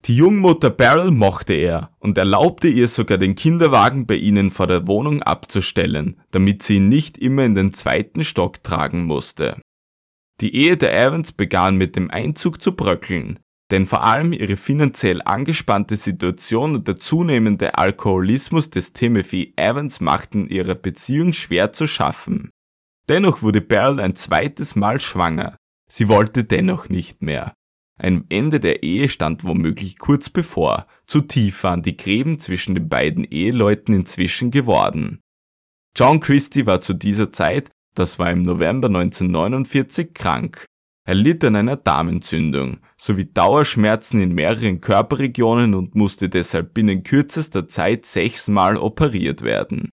[0.05, 4.87] Die Jungmutter Beryl mochte er und erlaubte ihr sogar den Kinderwagen bei ihnen vor der
[4.87, 9.61] Wohnung abzustellen, damit sie ihn nicht immer in den zweiten Stock tragen musste.
[10.39, 13.39] Die Ehe der Evans begann mit dem Einzug zu bröckeln,
[13.71, 20.47] denn vor allem ihre finanziell angespannte Situation und der zunehmende Alkoholismus des Timothy Evans machten
[20.47, 22.51] ihrer Beziehung schwer zu schaffen.
[23.09, 25.57] Dennoch wurde Beryl ein zweites Mal schwanger.
[25.91, 27.53] Sie wollte dennoch nicht mehr.
[27.97, 32.87] Ein Ende der Ehe stand womöglich kurz bevor, zu tief waren die Gräben zwischen den
[32.87, 35.19] beiden Eheleuten inzwischen geworden.
[35.97, 40.65] John Christie war zu dieser Zeit, das war im November 1949, krank.
[41.05, 47.67] Er litt an einer Darmentzündung sowie Dauerschmerzen in mehreren Körperregionen und musste deshalb binnen kürzester
[47.67, 49.89] Zeit sechsmal operiert werden.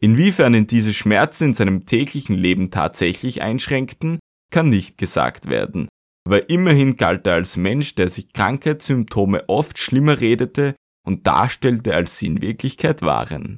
[0.00, 4.18] Inwiefern ihn diese Schmerzen in seinem täglichen Leben tatsächlich einschränkten,
[4.50, 5.88] kann nicht gesagt werden
[6.28, 10.74] aber immerhin galt er als Mensch, der sich Krankheitssymptome oft schlimmer redete
[11.06, 13.56] und darstellte, als sie in Wirklichkeit waren.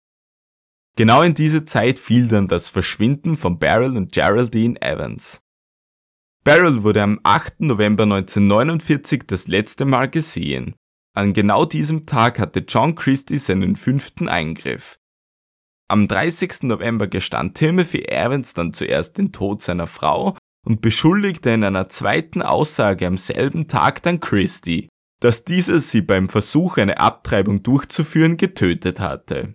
[0.96, 5.40] Genau in diese Zeit fiel dann das Verschwinden von Beryl und Geraldine Evans.
[6.44, 7.62] Beryl wurde am 8.
[7.62, 10.76] November 1949 das letzte Mal gesehen.
[11.16, 14.96] An genau diesem Tag hatte John Christie seinen fünften Eingriff.
[15.88, 16.62] Am 30.
[16.62, 22.42] November gestand Timothy Evans dann zuerst den Tod seiner Frau und beschuldigte in einer zweiten
[22.42, 24.88] Aussage am selben Tag dann Christie,
[25.20, 29.54] dass dieser sie beim Versuch, eine Abtreibung durchzuführen, getötet hatte.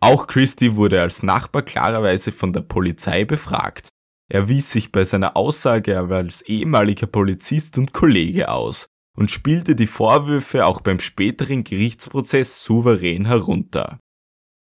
[0.00, 3.88] Auch Christie wurde als Nachbar klarerweise von der Polizei befragt.
[4.28, 9.74] Er wies sich bei seiner Aussage aber als ehemaliger Polizist und Kollege aus und spielte
[9.74, 13.98] die Vorwürfe auch beim späteren Gerichtsprozess souverän herunter.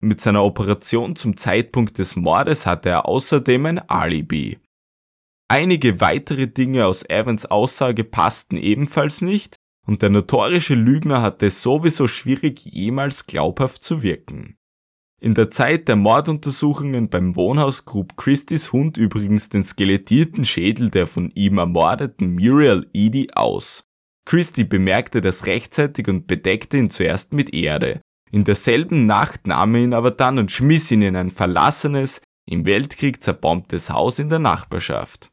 [0.01, 4.59] Mit seiner Operation zum Zeitpunkt des Mordes hatte er außerdem ein Alibi.
[5.53, 11.61] Einige weitere Dinge aus Evans Aussage passten ebenfalls nicht und der notorische Lügner hatte es
[11.61, 14.57] sowieso schwierig, jemals glaubhaft zu wirken.
[15.21, 21.09] In der Zeit der Morduntersuchungen beim Wohnhaus grub Christies Hund übrigens den skelettierten Schädel der
[21.09, 23.83] von ihm ermordeten Muriel Edie aus.
[24.27, 28.01] Christie bemerkte das rechtzeitig und bedeckte ihn zuerst mit Erde.
[28.31, 32.67] In derselben Nacht nahm er ihn aber dann und schmiss ihn in ein verlassenes, im
[32.67, 35.33] Weltkrieg zerbombtes Haus in der Nachbarschaft.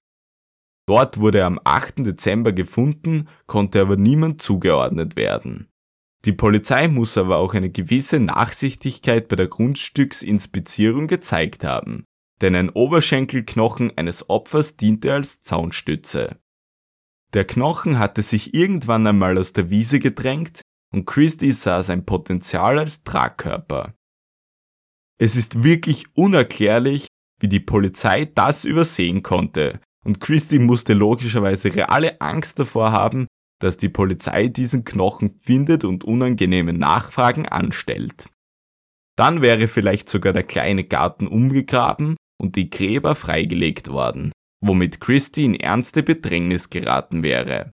[0.87, 1.99] Dort wurde er am 8.
[2.05, 5.67] Dezember gefunden, konnte aber niemand zugeordnet werden.
[6.25, 12.05] Die Polizei muss aber auch eine gewisse Nachsichtigkeit bei der Grundstücksinspizierung gezeigt haben,
[12.41, 16.39] denn ein Oberschenkelknochen eines Opfers diente als Zaunstütze.
[17.33, 20.61] Der Knochen hatte sich irgendwann einmal aus der Wiese gedrängt
[20.93, 23.93] und Christie sah sein Potenzial als Tragkörper.
[25.19, 27.07] Es ist wirklich unerklärlich,
[27.39, 33.27] wie die Polizei das übersehen konnte, und Christie musste logischerweise reale Angst davor haben,
[33.59, 38.29] dass die Polizei diesen Knochen findet und unangenehme Nachfragen anstellt.
[39.17, 44.31] Dann wäre vielleicht sogar der kleine Garten umgegraben und die Gräber freigelegt worden,
[44.63, 47.71] womit Christie in ernste Bedrängnis geraten wäre.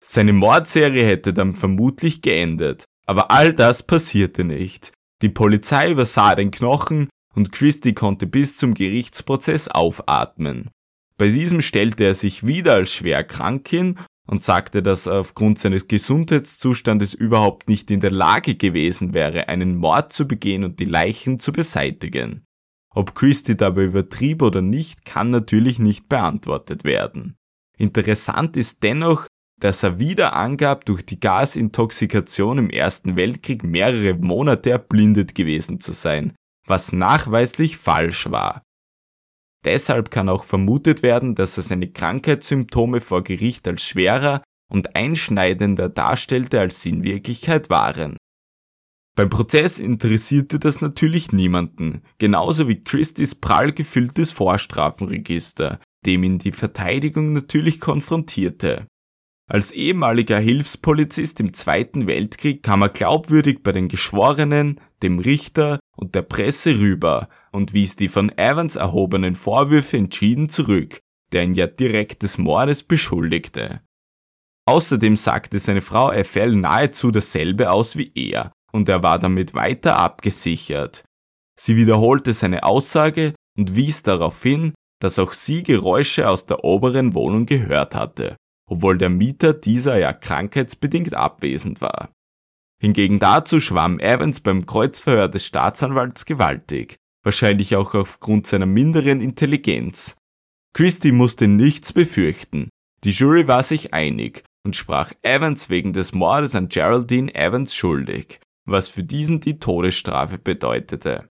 [0.00, 4.92] Seine Mordserie hätte dann vermutlich geendet, aber all das passierte nicht.
[5.22, 10.70] Die Polizei übersah den Knochen und Christie konnte bis zum Gerichtsprozess aufatmen.
[11.18, 13.96] Bei diesem stellte er sich wieder als schwer krank hin
[14.26, 19.76] und sagte, dass er aufgrund seines Gesundheitszustandes überhaupt nicht in der Lage gewesen wäre, einen
[19.76, 22.44] Mord zu begehen und die Leichen zu beseitigen.
[22.94, 27.36] Ob Christie dabei übertrieb oder nicht, kann natürlich nicht beantwortet werden.
[27.78, 29.26] Interessant ist dennoch,
[29.58, 35.92] dass er wieder angab, durch die Gasintoxikation im Ersten Weltkrieg mehrere Monate erblindet gewesen zu
[35.92, 36.34] sein,
[36.66, 38.62] was nachweislich falsch war.
[39.64, 45.88] Deshalb kann auch vermutet werden, dass er seine Krankheitssymptome vor Gericht als schwerer und einschneidender
[45.88, 48.16] darstellte, als sie in Wirklichkeit waren.
[49.14, 56.52] Beim Prozess interessierte das natürlich niemanden, genauso wie Christies prall gefülltes Vorstrafenregister, dem ihn die
[56.52, 58.86] Verteidigung natürlich konfrontierte.
[59.50, 66.14] Als ehemaliger Hilfspolizist im Zweiten Weltkrieg kam er glaubwürdig bei den Geschworenen, dem Richter und
[66.14, 71.00] der Presse rüber und wies die von Evans erhobenen Vorwürfe entschieden zurück,
[71.32, 73.80] der ihn ja direkt des Mordes beschuldigte.
[74.66, 79.98] Außerdem sagte seine Frau Ethel nahezu dasselbe aus wie er, und er war damit weiter
[79.98, 81.04] abgesichert.
[81.58, 87.14] Sie wiederholte seine Aussage und wies darauf hin, dass auch sie Geräusche aus der oberen
[87.14, 88.36] Wohnung gehört hatte,
[88.70, 92.10] obwohl der Mieter dieser ja krankheitsbedingt abwesend war.
[92.80, 100.16] Hingegen dazu schwamm Evans beim Kreuzverhör des Staatsanwalts gewaltig, wahrscheinlich auch aufgrund seiner minderen Intelligenz.
[100.74, 102.70] Christie musste nichts befürchten,
[103.04, 108.40] die Jury war sich einig und sprach Evans wegen des Mordes an Geraldine Evans schuldig,
[108.64, 111.28] was für diesen die Todesstrafe bedeutete.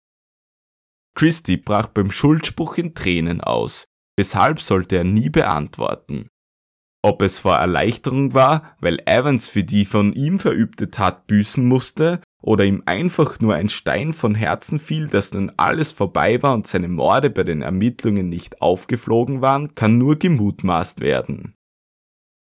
[1.16, 3.86] Christie brach beim Schuldspruch in Tränen aus,
[4.18, 6.28] weshalb sollte er nie beantworten.
[7.04, 12.22] Ob es vor Erleichterung war, weil Evans für die von ihm verübte Tat büßen musste,
[12.44, 16.68] oder ihm einfach nur ein Stein von Herzen fiel, dass nun alles vorbei war und
[16.68, 21.56] seine Morde bei den Ermittlungen nicht aufgeflogen waren, kann nur gemutmaßt werden.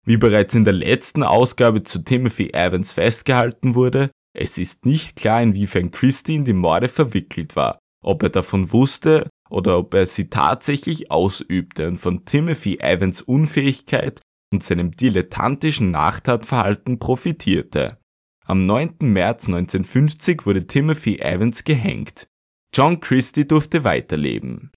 [0.05, 5.41] Wie bereits in der letzten Ausgabe zu Timothy Evans festgehalten wurde, es ist nicht klar,
[5.41, 10.29] inwiefern Christie in die Morde verwickelt war, ob er davon wusste oder ob er sie
[10.29, 17.97] tatsächlich ausübte und von Timothy Evans Unfähigkeit und seinem dilettantischen Nachtatverhalten profitierte.
[18.45, 18.97] Am 9.
[19.01, 22.27] März 1950 wurde Timothy Evans gehängt.
[22.73, 24.71] John Christie durfte weiterleben.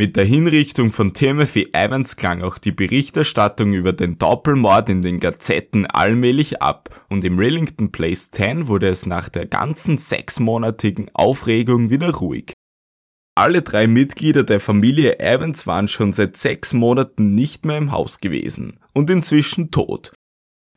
[0.00, 5.20] Mit der Hinrichtung von Timothy Evans klang auch die Berichterstattung über den Doppelmord in den
[5.20, 11.90] Gazetten allmählich ab und im Rillington Place 10 wurde es nach der ganzen sechsmonatigen Aufregung
[11.90, 12.54] wieder ruhig.
[13.34, 18.20] Alle drei Mitglieder der Familie Evans waren schon seit sechs Monaten nicht mehr im Haus
[18.20, 20.14] gewesen und inzwischen tot.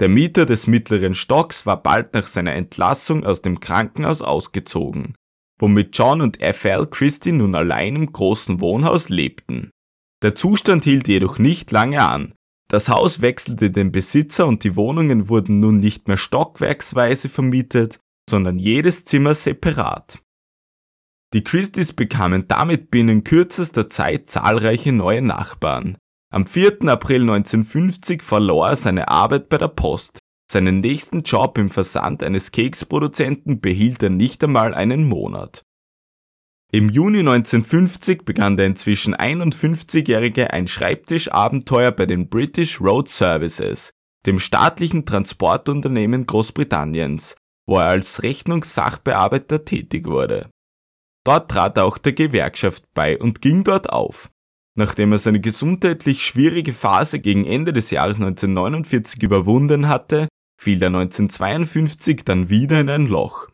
[0.01, 5.15] Der Mieter des mittleren Stocks war bald nach seiner Entlassung aus dem Krankenhaus ausgezogen
[5.63, 9.71] womit John und Ethel Christie nun allein im großen Wohnhaus lebten.
[10.21, 12.33] Der Zustand hielt jedoch nicht lange an.
[12.67, 18.59] Das Haus wechselte den Besitzer und die Wohnungen wurden nun nicht mehr stockwerksweise vermietet, sondern
[18.59, 20.21] jedes Zimmer separat.
[21.33, 25.97] Die Christies bekamen damit binnen kürzester Zeit zahlreiche neue Nachbarn.
[26.29, 26.89] Am 4.
[26.89, 30.19] April 1950 verlor er seine Arbeit bei der Post,
[30.53, 35.65] seinen nächsten Job im Versand eines Keksproduzenten behielt er nicht einmal einen Monat.
[36.71, 43.91] Im Juni 1950 begann der inzwischen 51-Jährige ein Schreibtischabenteuer bei den British Road Services,
[44.25, 47.35] dem staatlichen Transportunternehmen Großbritanniens,
[47.67, 50.49] wo er als Rechnungssachbearbeiter tätig wurde.
[51.25, 54.29] Dort trat er auch der Gewerkschaft bei und ging dort auf.
[54.75, 60.27] Nachdem er seine gesundheitlich schwierige Phase gegen Ende des Jahres 1949 überwunden hatte,
[60.59, 63.49] fiel er 1952 dann wieder in ein Loch.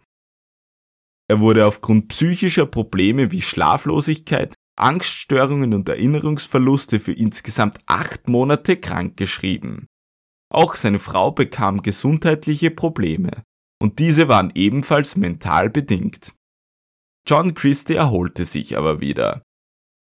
[1.30, 9.88] Er wurde aufgrund psychischer Probleme wie Schlaflosigkeit, Angststörungen und Erinnerungsverluste für insgesamt acht Monate krankgeschrieben.
[10.52, 13.44] Auch seine Frau bekam gesundheitliche Probleme
[13.82, 16.34] und diese waren ebenfalls mental bedingt.
[17.28, 19.44] John Christie erholte sich aber wieder.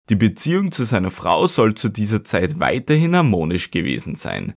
[0.09, 4.53] Die Beziehung zu seiner Frau soll zu dieser Zeit weiterhin harmonisch gewesen sein.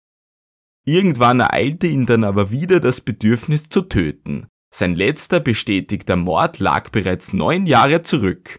[0.85, 4.47] Irgendwann ereilte ihn dann aber wieder das Bedürfnis zu töten.
[4.75, 8.59] Sein letzter bestätigter Mord lag bereits neun Jahre zurück.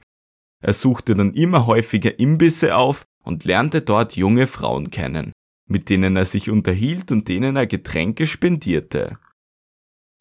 [0.62, 5.34] Er suchte dann immer häufiger Imbisse auf und lernte dort junge Frauen kennen,
[5.68, 9.20] mit denen er sich unterhielt und denen er Getränke spendierte.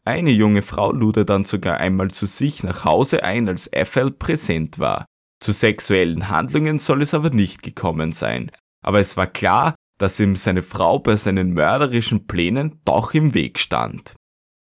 [0.05, 4.11] Eine junge Frau lud er dann sogar einmal zu sich nach Hause ein, als Ethel
[4.11, 5.05] präsent war.
[5.39, 8.51] Zu sexuellen Handlungen soll es aber nicht gekommen sein,
[8.83, 13.59] aber es war klar, dass ihm seine Frau bei seinen mörderischen Plänen doch im Weg
[13.59, 14.15] stand.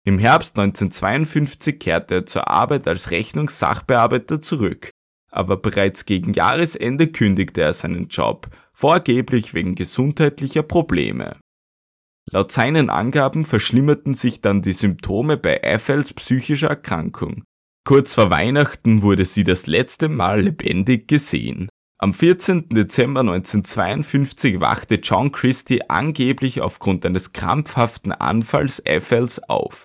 [0.05, 4.91] Im Herbst 1952 kehrte er zur Arbeit als Rechnungssachbearbeiter zurück,
[5.33, 11.37] aber bereits gegen Jahresende kündigte er seinen Job, vorgeblich wegen gesundheitlicher Probleme.
[12.31, 17.45] Laut seinen Angaben verschlimmerten sich dann die Symptome bei Eiffels psychischer Erkrankung.
[17.85, 21.69] Kurz vor Weihnachten wurde sie das letzte Mal lebendig gesehen.
[21.99, 22.69] Am 14.
[22.69, 29.85] Dezember 1952 wachte John Christie angeblich aufgrund eines krampfhaften Anfalls Eiffels auf.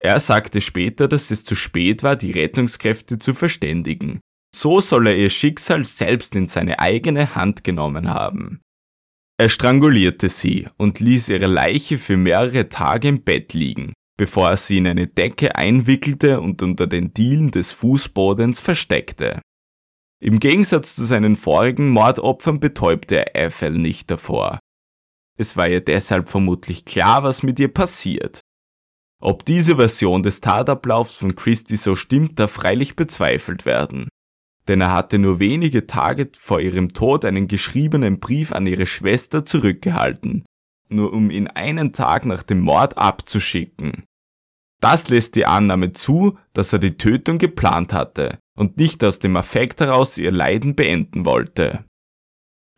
[0.00, 4.18] Er sagte später, dass es zu spät war, die Rettungskräfte zu verständigen.
[4.54, 8.60] So soll er ihr Schicksal selbst in seine eigene Hand genommen haben.
[9.38, 14.56] Er strangulierte sie und ließ ihre Leiche für mehrere Tage im Bett liegen, bevor er
[14.56, 19.40] sie in eine Decke einwickelte und unter den Dielen des Fußbodens versteckte.
[20.24, 24.58] Im Gegensatz zu seinen vorigen Mordopfern betäubte er Eiffel nicht davor.
[25.36, 28.40] Es war ihr deshalb vermutlich klar, was mit ihr passiert.
[29.20, 34.08] Ob diese Version des Tatablaufs von Christie so stimmt, darf freilich bezweifelt werden
[34.68, 39.44] denn er hatte nur wenige Tage vor ihrem Tod einen geschriebenen Brief an ihre Schwester
[39.44, 40.44] zurückgehalten,
[40.88, 44.04] nur um ihn einen Tag nach dem Mord abzuschicken.
[44.84, 49.34] Das lässt die Annahme zu, dass er die Tötung geplant hatte und nicht aus dem
[49.34, 51.86] Affekt heraus ihr Leiden beenden wollte.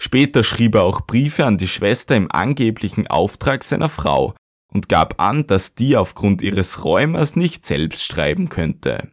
[0.01, 4.37] Später schrieb er auch Briefe an die Schwester im angeblichen Auftrag seiner Frau
[4.73, 9.11] und gab an, dass die aufgrund ihres Räumers nicht selbst schreiben könnte.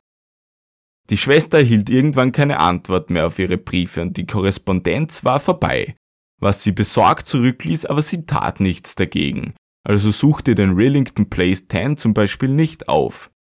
[1.10, 5.96] Die Schwester erhielt irgendwann keine Antwort mehr auf ihre Briefe und die Korrespondenz war vorbei,
[6.40, 11.98] was sie besorgt zurückließ, aber sie tat nichts dagegen, also suchte den Rillington Place 10
[11.98, 13.32] zum Beispiel nicht auf.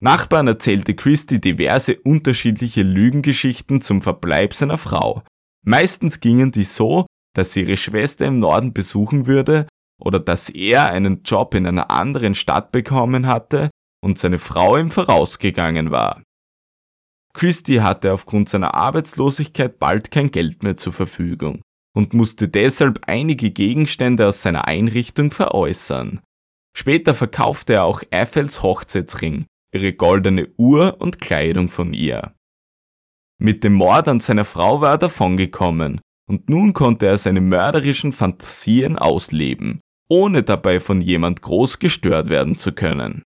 [0.00, 5.22] Nachbarn erzählte Christie diverse unterschiedliche Lügengeschichten zum Verbleib seiner Frau.
[5.64, 9.66] Meistens gingen die so, dass sie ihre Schwester im Norden besuchen würde
[10.00, 13.70] oder dass er einen Job in einer anderen Stadt bekommen hatte
[14.02, 16.22] und seine Frau ihm vorausgegangen war.
[17.32, 21.62] Christie hatte aufgrund seiner Arbeitslosigkeit bald kein Geld mehr zur Verfügung
[21.94, 26.20] und musste deshalb einige Gegenstände aus seiner Einrichtung veräußern.
[26.76, 32.34] Später verkaufte er auch Eiffels Hochzeitsring, ihre goldene Uhr und Kleidung von ihr.
[33.40, 38.12] Mit dem Mord an seiner Frau war er davongekommen und nun konnte er seine mörderischen
[38.12, 43.22] Fantasien ausleben, ohne dabei von jemand groß gestört werden zu können.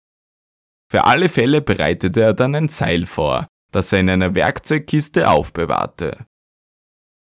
[0.92, 6.26] Für alle Fälle bereitete er dann ein Seil vor, das er in einer Werkzeugkiste aufbewahrte.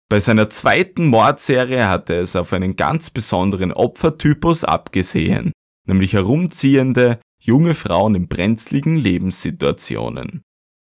[0.08, 5.52] Bei seiner zweiten Mordserie hatte es auf einen ganz besonderen Opfertypus abgesehen,
[5.86, 10.42] nämlich herumziehende, junge Frauen in brenzligen Lebenssituationen.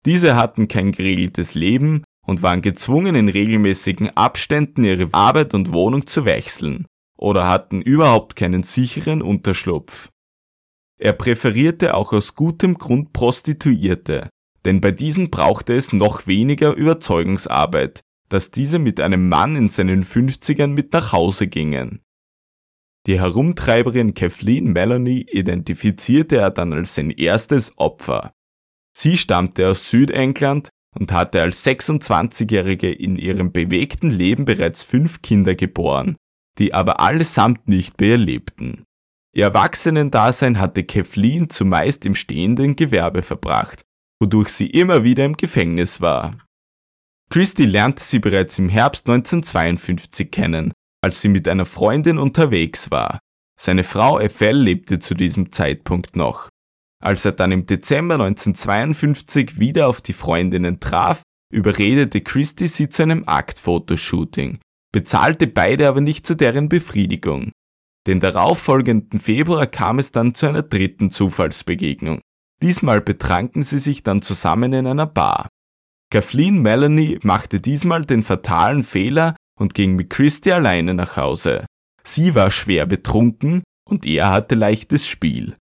[0.07, 6.07] Diese hatten kein geregeltes Leben und waren gezwungen, in regelmäßigen Abständen ihre Arbeit und Wohnung
[6.07, 6.87] zu wechseln
[7.19, 10.09] oder hatten überhaupt keinen sicheren Unterschlupf.
[10.99, 14.29] Er präferierte auch aus gutem Grund Prostituierte,
[14.65, 20.05] denn bei diesen brauchte es noch weniger Überzeugungsarbeit, dass diese mit einem Mann in seinen
[20.05, 22.01] 50ern mit nach Hause gingen.
[23.07, 28.33] Die Herumtreiberin Kathleen Melanie identifizierte er dann als sein erstes Opfer.
[28.97, 30.69] Sie stammte aus Südengland
[30.99, 36.17] und hatte als 26-Jährige in ihrem bewegten Leben bereits fünf Kinder geboren,
[36.59, 38.85] die aber allesamt nicht bei ihr lebten.
[39.35, 43.85] Ihr Erwachsenendasein hatte Kathleen zumeist im stehenden Gewerbe verbracht
[44.21, 46.37] wodurch sie immer wieder im Gefängnis war.
[47.33, 53.21] Christie lernte sie bereits im Herbst 1952 kennen, als sie mit einer Freundin unterwegs war.
[53.59, 56.49] Seine Frau Ethel lebte zu diesem Zeitpunkt noch.
[57.01, 61.23] Als er dann im Dezember 1952 wieder auf die Freundinnen traf,
[61.53, 64.59] überredete Christie sie zu einem Aktfotoshooting,
[64.93, 67.53] bezahlte beide aber nicht zu deren Befriedigung.
[68.09, 72.21] Den darauffolgenden Februar kam es dann zu einer dritten Zufallsbegegnung.
[72.61, 75.49] Diesmal betranken sie sich dann zusammen in einer Bar.
[76.11, 81.67] Kathleen Melanie machte diesmal den fatalen Fehler und ging mit Christy alleine nach Hause.
[82.03, 85.55] Sie war schwer betrunken und er hatte leichtes Spiel.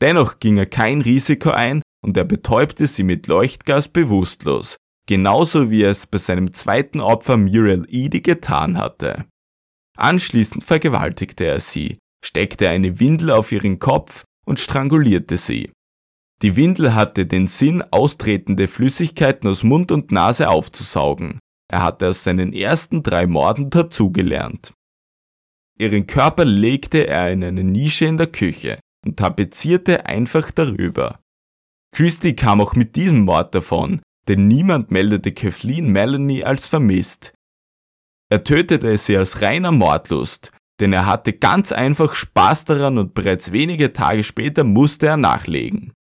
[0.00, 4.76] Dennoch ging er kein Risiko ein und er betäubte sie mit Leuchtgas bewusstlos,
[5.08, 9.24] genauso wie er es bei seinem zweiten Opfer Muriel Edie getan hatte.
[9.96, 15.72] Anschließend vergewaltigte er sie, steckte eine Windel auf ihren Kopf und strangulierte sie.
[16.42, 21.38] Die Windel hatte den Sinn, austretende Flüssigkeiten aus Mund und Nase aufzusaugen.
[21.68, 24.74] Er hatte aus seinen ersten drei Morden dazugelernt.
[25.78, 31.20] Ihren Körper legte er in eine Nische in der Küche und tapezierte einfach darüber.
[31.94, 37.32] Christie kam auch mit diesem Mord davon, denn niemand meldete Kathleen Melanie als vermisst.
[38.28, 43.52] Er tötete sie aus reiner Mordlust, denn er hatte ganz einfach Spaß daran und bereits
[43.52, 45.92] wenige Tage später musste er nachlegen.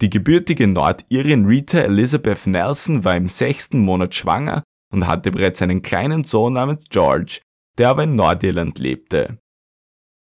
[0.00, 5.82] Die gebürtige Nordirin Rita Elizabeth Nelson war im sechsten Monat schwanger und hatte bereits einen
[5.82, 7.40] kleinen Sohn namens George,
[7.76, 9.38] der aber in Nordirland lebte.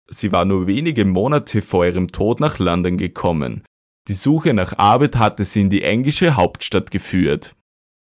[0.10, 3.64] Sie war nur wenige Monate vor ihrem Tod nach London gekommen.
[4.08, 7.56] Die Suche nach Arbeit hatte sie in die englische Hauptstadt geführt.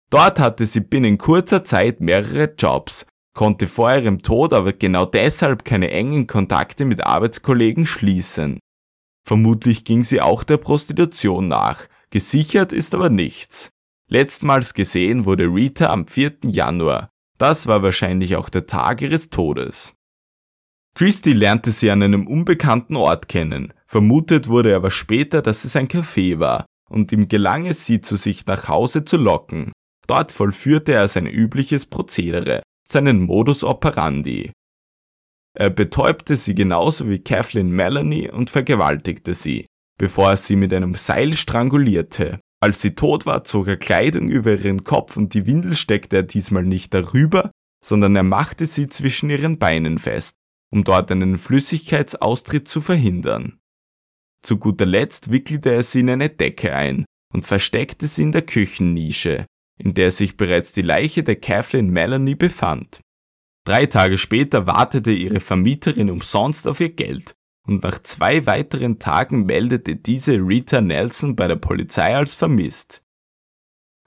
[0.08, 3.04] Dort hatte sie binnen kurzer Zeit mehrere Jobs,
[3.34, 8.58] konnte vor ihrem Tod aber genau deshalb keine engen Kontakte mit Arbeitskollegen schließen.
[9.30, 13.70] Vermutlich ging sie auch der Prostitution nach, gesichert ist aber nichts.
[14.08, 16.38] Letztmals gesehen wurde Rita am 4.
[16.46, 19.94] Januar, das war wahrscheinlich auch der Tag ihres Todes.
[20.96, 25.86] Christie lernte sie an einem unbekannten Ort kennen, vermutet wurde aber später, dass es ein
[25.86, 29.70] Café war, und ihm gelang es, sie zu sich nach Hause zu locken.
[30.08, 34.50] Dort vollführte er sein übliches Prozedere, seinen Modus operandi.
[35.54, 39.66] Er betäubte sie genauso wie Kathleen Melanie und vergewaltigte sie,
[39.98, 42.40] bevor er sie mit einem Seil strangulierte.
[42.62, 46.22] Als sie tot war, zog er Kleidung über ihren Kopf und die Windel steckte er
[46.22, 47.50] diesmal nicht darüber,
[47.84, 50.36] sondern er machte sie zwischen ihren Beinen fest,
[50.70, 53.58] um dort einen Flüssigkeitsaustritt zu verhindern.
[54.42, 58.42] Zu guter Letzt wickelte er sie in eine Decke ein und versteckte sie in der
[58.42, 59.46] Küchennische,
[59.78, 63.00] in der sich bereits die Leiche der Kathleen Melanie befand.
[63.70, 67.36] Drei Tage später wartete ihre Vermieterin umsonst auf ihr Geld
[67.68, 73.00] und nach zwei weiteren Tagen meldete diese Rita Nelson bei der Polizei als vermisst.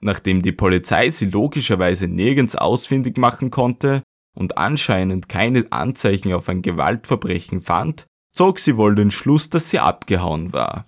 [0.02, 4.02] Nachdem die Polizei sie logischerweise nirgends ausfindig machen konnte
[4.36, 8.04] und anscheinend keine Anzeichen auf ein Gewaltverbrechen fand,
[8.34, 10.86] zog sie wohl den Schluss, dass sie abgehauen war.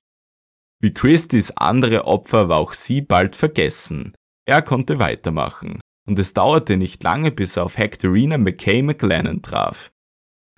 [0.83, 4.13] Wie Christys andere Opfer war auch sie bald vergessen.
[4.45, 9.91] Er konnte weitermachen, und es dauerte nicht lange, bis er auf Hectorina McKay McLennan traf.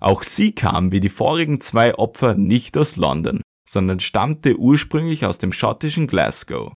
[0.00, 5.38] Auch sie kam wie die vorigen zwei Opfer nicht aus London, sondern stammte ursprünglich aus
[5.38, 6.72] dem schottischen Glasgow.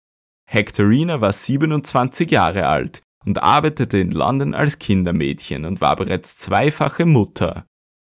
[0.48, 7.06] Hectorina war 27 Jahre alt und arbeitete in London als Kindermädchen und war bereits zweifache
[7.06, 7.64] Mutter.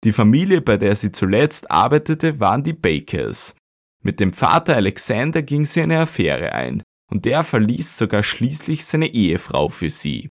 [0.04, 3.56] Die Familie, bei der sie zuletzt arbeitete, waren die Bakers.
[4.02, 9.08] Mit dem Vater Alexander ging sie eine Affäre ein, und der verließ sogar schließlich seine
[9.08, 10.30] Ehefrau für sie.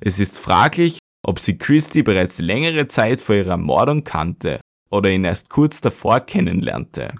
[0.00, 5.24] Es ist fraglich, ob sie Christie bereits längere Zeit vor ihrer Ermordung kannte oder ihn
[5.24, 7.14] erst kurz davor kennenlernte.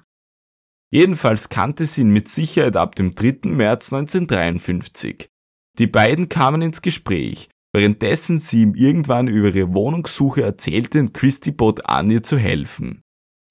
[0.90, 3.50] Jedenfalls kannte sie ihn mit Sicherheit ab dem 3.
[3.50, 5.28] März 1953.
[5.78, 11.52] Die beiden kamen ins Gespräch, währenddessen sie ihm irgendwann über ihre Wohnungssuche erzählte und Christie
[11.52, 13.02] bot an, ihr zu helfen.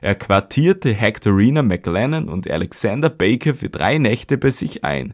[0.01, 5.13] Er quartierte Hectorina McLennan und Alexander Baker für drei Nächte bei sich ein.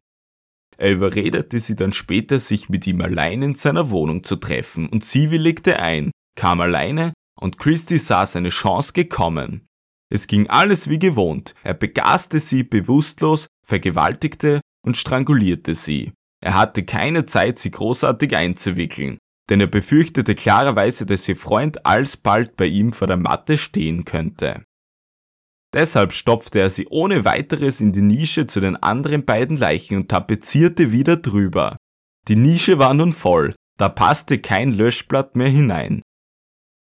[0.78, 5.06] Er überredete sie dann später, sich mit ihm allein in seiner Wohnung zu treffen, und
[5.06, 9.68] sie willigte ein, kam alleine, und Christie sah seine Chance gekommen.
[10.10, 16.14] Es ging alles wie gewohnt, er begaste sie bewusstlos, vergewaltigte und strangulierte sie.
[16.42, 19.18] Er hatte keine Zeit, sie großartig einzuwickeln,
[19.50, 24.64] denn er befürchtete klarerweise, dass ihr Freund alsbald bei ihm vor der Matte stehen könnte.
[25.76, 30.10] Deshalb stopfte er sie ohne weiteres in die Nische zu den anderen beiden Leichen und
[30.10, 31.78] tapezierte wieder drüber.
[32.28, 36.02] Die Nische war nun voll, da passte kein Löschblatt mehr hinein.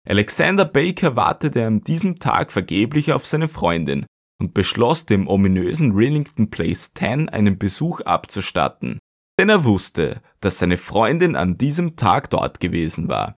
[0.06, 4.04] Alexander Baker wartete an diesem Tag vergeblich auf seine Freundin
[4.40, 8.98] und beschloss dem ominösen Rillington Place 10 einen Besuch abzustatten
[9.40, 13.36] denn er wusste, dass seine Freundin an diesem Tag dort gewesen war.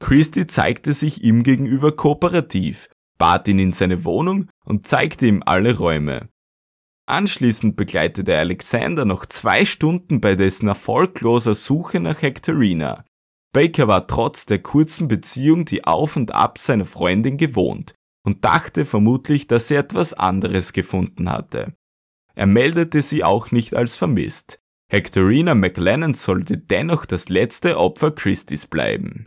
[0.00, 2.88] Christie zeigte sich ihm gegenüber kooperativ,
[3.18, 6.28] bat ihn in seine Wohnung und zeigte ihm alle Räume.
[7.08, 13.04] Anschließend begleitete Alexander noch zwei Stunden bei dessen erfolgloser Suche nach Hectorina.
[13.52, 17.94] Baker war trotz der kurzen Beziehung die Auf und Ab seiner Freundin gewohnt
[18.24, 21.74] und dachte vermutlich, dass sie etwas anderes gefunden hatte.
[22.34, 24.58] Er meldete sie auch nicht als vermisst,
[24.88, 29.26] Hectorina McLennan sollte dennoch das letzte Opfer Christies bleiben.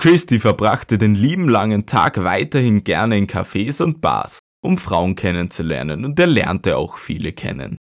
[0.00, 6.04] Christie verbrachte den lieben langen Tag weiterhin gerne in Cafés und Bars, um Frauen kennenzulernen,
[6.04, 7.76] und er lernte auch viele kennen.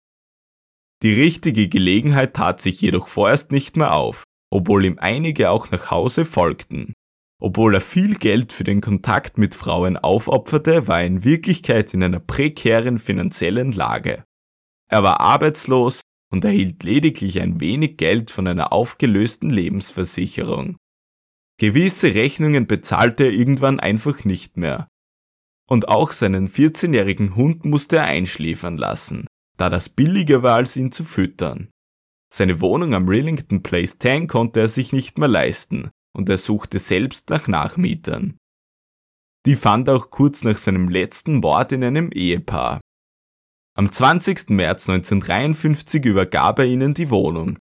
[1.02, 5.90] Die richtige Gelegenheit tat sich jedoch vorerst nicht mehr auf, obwohl ihm einige auch nach
[5.90, 6.92] Hause folgten.
[7.40, 12.04] Obwohl er viel Geld für den Kontakt mit Frauen aufopferte, war er in Wirklichkeit in
[12.04, 14.22] einer prekären finanziellen Lage.
[14.90, 20.76] Er war arbeitslos und erhielt lediglich ein wenig Geld von einer aufgelösten Lebensversicherung.
[21.62, 24.88] Gewisse Rechnungen bezahlte er irgendwann einfach nicht mehr.
[25.68, 30.90] Und auch seinen 14-jährigen Hund musste er einschläfern lassen, da das billiger war, als ihn
[30.90, 31.70] zu füttern.
[32.34, 36.80] Seine Wohnung am Rillington Place 10 konnte er sich nicht mehr leisten, und er suchte
[36.80, 38.38] selbst nach Nachmietern.
[39.46, 42.80] Die fand auch kurz nach seinem letzten Mord in einem Ehepaar.
[43.76, 44.50] Am 20.
[44.50, 47.56] März 1953 übergab er ihnen die Wohnung.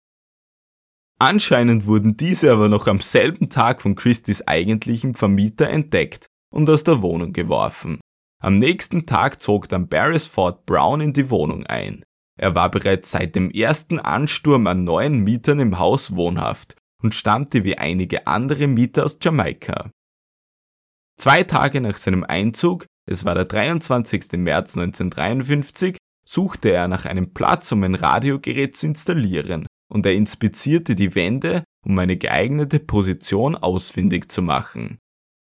[1.22, 6.82] Anscheinend wurden diese aber noch am selben Tag von Christys eigentlichem Vermieter entdeckt und aus
[6.82, 8.00] der Wohnung geworfen.
[8.42, 12.04] Am nächsten Tag zog dann Beresford Brown in die Wohnung ein.
[12.38, 17.64] Er war bereits seit dem ersten Ansturm an neuen Mietern im Haus wohnhaft und stammte
[17.64, 19.90] wie einige andere Mieter aus Jamaika.
[21.18, 24.38] Zwei Tage nach seinem Einzug, es war der 23.
[24.38, 30.94] März 1953, suchte er nach einem Platz, um ein Radiogerät zu installieren, und er inspizierte
[30.94, 34.98] die Wände, um eine geeignete Position ausfindig zu machen.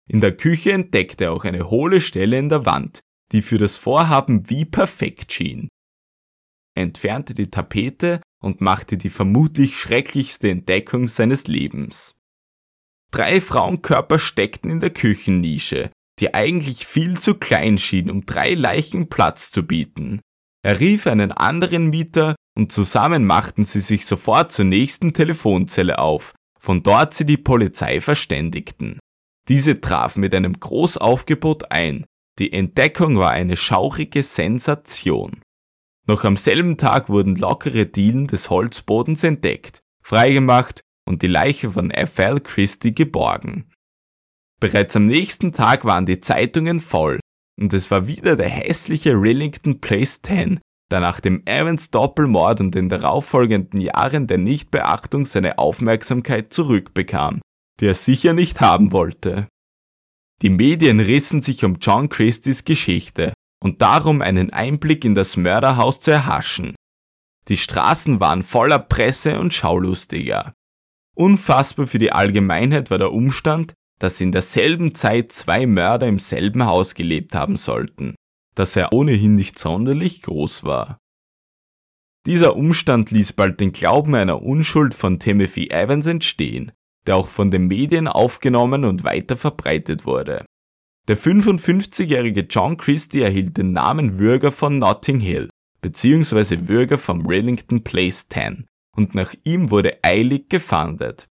[0.09, 3.77] In der Küche entdeckte er auch eine hohle Stelle in der Wand, die für das
[3.77, 5.69] Vorhaben wie perfekt schien.
[6.75, 12.15] Er entfernte die Tapete und machte die vermutlich schrecklichste Entdeckung seines Lebens.
[13.11, 19.09] Drei Frauenkörper steckten in der Küchennische, die eigentlich viel zu klein schien, um drei Leichen
[19.09, 20.21] Platz zu bieten.
[20.61, 26.33] Er rief einen anderen Mieter und zusammen machten sie sich sofort zur nächsten Telefonzelle auf,
[26.59, 28.99] von dort sie die Polizei verständigten.
[29.47, 32.05] Diese traf mit einem Großaufgebot ein.
[32.37, 35.41] Die Entdeckung war eine schaurige Sensation.
[36.07, 41.91] Noch am selben Tag wurden lockere Dielen des Holzbodens entdeckt, freigemacht und die Leiche von
[41.91, 42.41] F.L.
[42.41, 43.71] Christie geborgen.
[44.59, 47.18] Bereits am nächsten Tag waren die Zeitungen voll
[47.59, 50.59] und es war wieder der hässliche Rillington Place 10,
[50.91, 57.41] der nach dem Evans Doppelmord und den darauffolgenden Jahren der Nichtbeachtung seine Aufmerksamkeit zurückbekam,
[57.79, 59.47] die er sicher nicht haben wollte.
[60.41, 65.99] Die Medien rissen sich um John Christies Geschichte und darum einen Einblick in das Mörderhaus
[65.99, 66.75] zu erhaschen.
[67.49, 70.53] Die Straßen waren voller Presse und Schaulustiger.
[71.15, 76.65] Unfassbar für die Allgemeinheit war der Umstand, dass in derselben Zeit zwei Mörder im selben
[76.65, 78.15] Haus gelebt haben sollten,
[78.55, 80.97] dass er ohnehin nicht sonderlich groß war.
[82.25, 86.71] Dieser Umstand ließ bald den Glauben einer Unschuld von Timothy Evans entstehen,
[87.07, 90.45] der auch von den Medien aufgenommen und weiter verbreitet wurde.
[91.07, 95.49] Der 55-jährige John Christie erhielt den Namen Würger von Notting Hill,
[95.81, 101.25] beziehungsweise Würger vom Rillington Place 10, und nach ihm wurde eilig gefahndet.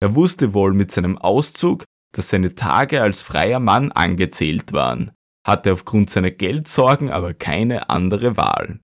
[0.00, 5.12] Er wusste wohl mit seinem Auszug, dass seine Tage als freier Mann angezählt waren,
[5.46, 8.80] hatte aufgrund seiner Geldsorgen aber keine andere Wahl.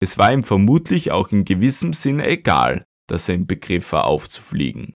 [0.00, 4.94] Es war ihm vermutlich auch in gewissem Sinne egal, dass er im Begriff war aufzufliegen.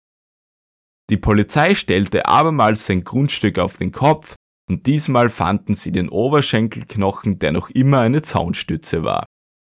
[1.10, 4.36] Die Polizei stellte abermals sein Grundstück auf den Kopf
[4.70, 9.26] und diesmal fanden sie den Oberschenkelknochen, der noch immer eine Zaunstütze war.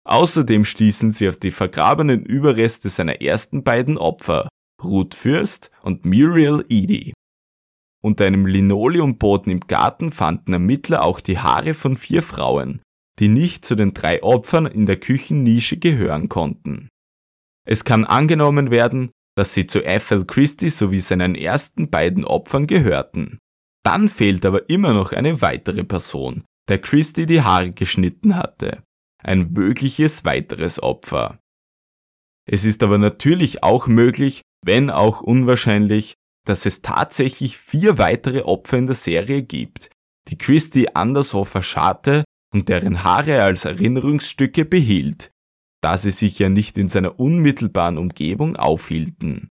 [0.08, 4.48] Außerdem stießen sie auf die vergrabenen Überreste seiner ersten beiden Opfer,
[4.82, 7.14] Ruth Fürst und Muriel Edie.
[8.08, 12.80] Unter einem Linoleumboden im Garten fanden Ermittler auch die Haare von vier Frauen,
[13.20, 16.88] die nicht zu den drei Opfern in der Küchennische gehören konnten.
[17.68, 23.40] Es kann angenommen werden, dass sie zu Ethel Christie sowie seinen ersten beiden Opfern gehörten.
[23.84, 28.84] Dann fehlt aber immer noch eine weitere Person, der Christie die Haare geschnitten hatte.
[29.22, 31.40] Ein mögliches weiteres Opfer.
[32.50, 36.14] Es ist aber natürlich auch möglich, wenn auch unwahrscheinlich,
[36.48, 39.90] dass es tatsächlich vier weitere Opfer in der Serie gibt,
[40.30, 42.24] die Christie Andershofer scharte
[42.54, 45.32] und deren Haare er als Erinnerungsstücke behielt,
[45.82, 49.50] da sie sich ja nicht in seiner unmittelbaren Umgebung aufhielten.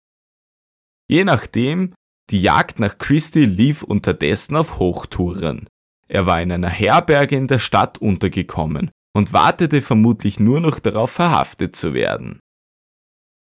[1.08, 1.94] Je nachdem,
[2.30, 5.68] die Jagd nach Christie lief unterdessen auf Hochtouren.
[6.08, 11.12] Er war in einer Herberge in der Stadt untergekommen und wartete vermutlich nur noch darauf
[11.12, 12.40] verhaftet zu werden.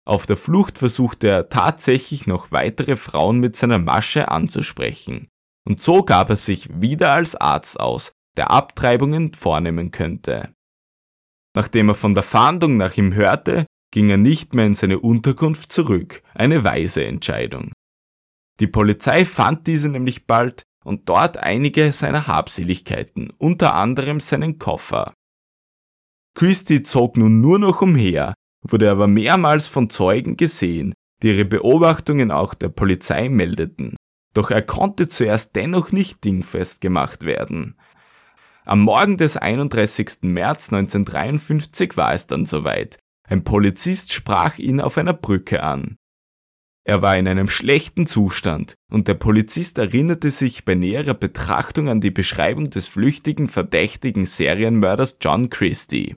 [0.06, 5.28] Auf der Flucht versuchte er tatsächlich noch weitere Frauen mit seiner Masche anzusprechen.
[5.68, 10.54] Und so gab er sich wieder als Arzt aus, der Abtreibungen vornehmen könnte.
[11.56, 15.72] Nachdem er von der Fahndung nach ihm hörte, ging er nicht mehr in seine Unterkunft
[15.72, 17.72] zurück, eine weise Entscheidung.
[18.60, 25.14] Die Polizei fand diese nämlich bald und dort einige seiner Habseligkeiten, unter anderem seinen Koffer.
[26.34, 32.32] Christie zog nun nur noch umher, wurde aber mehrmals von Zeugen gesehen, die ihre Beobachtungen
[32.32, 33.96] auch der Polizei meldeten.
[34.34, 37.76] Doch er konnte zuerst dennoch nicht dingfest gemacht werden.
[38.64, 40.20] Am Morgen des 31.
[40.22, 42.98] März 1953 war es dann soweit.
[43.28, 45.98] Ein Polizist sprach ihn auf einer Brücke an.
[46.84, 52.02] Er war in einem schlechten Zustand und der Polizist erinnerte sich bei näherer Betrachtung an
[52.02, 56.16] die Beschreibung des flüchtigen verdächtigen Serienmörders John Christie.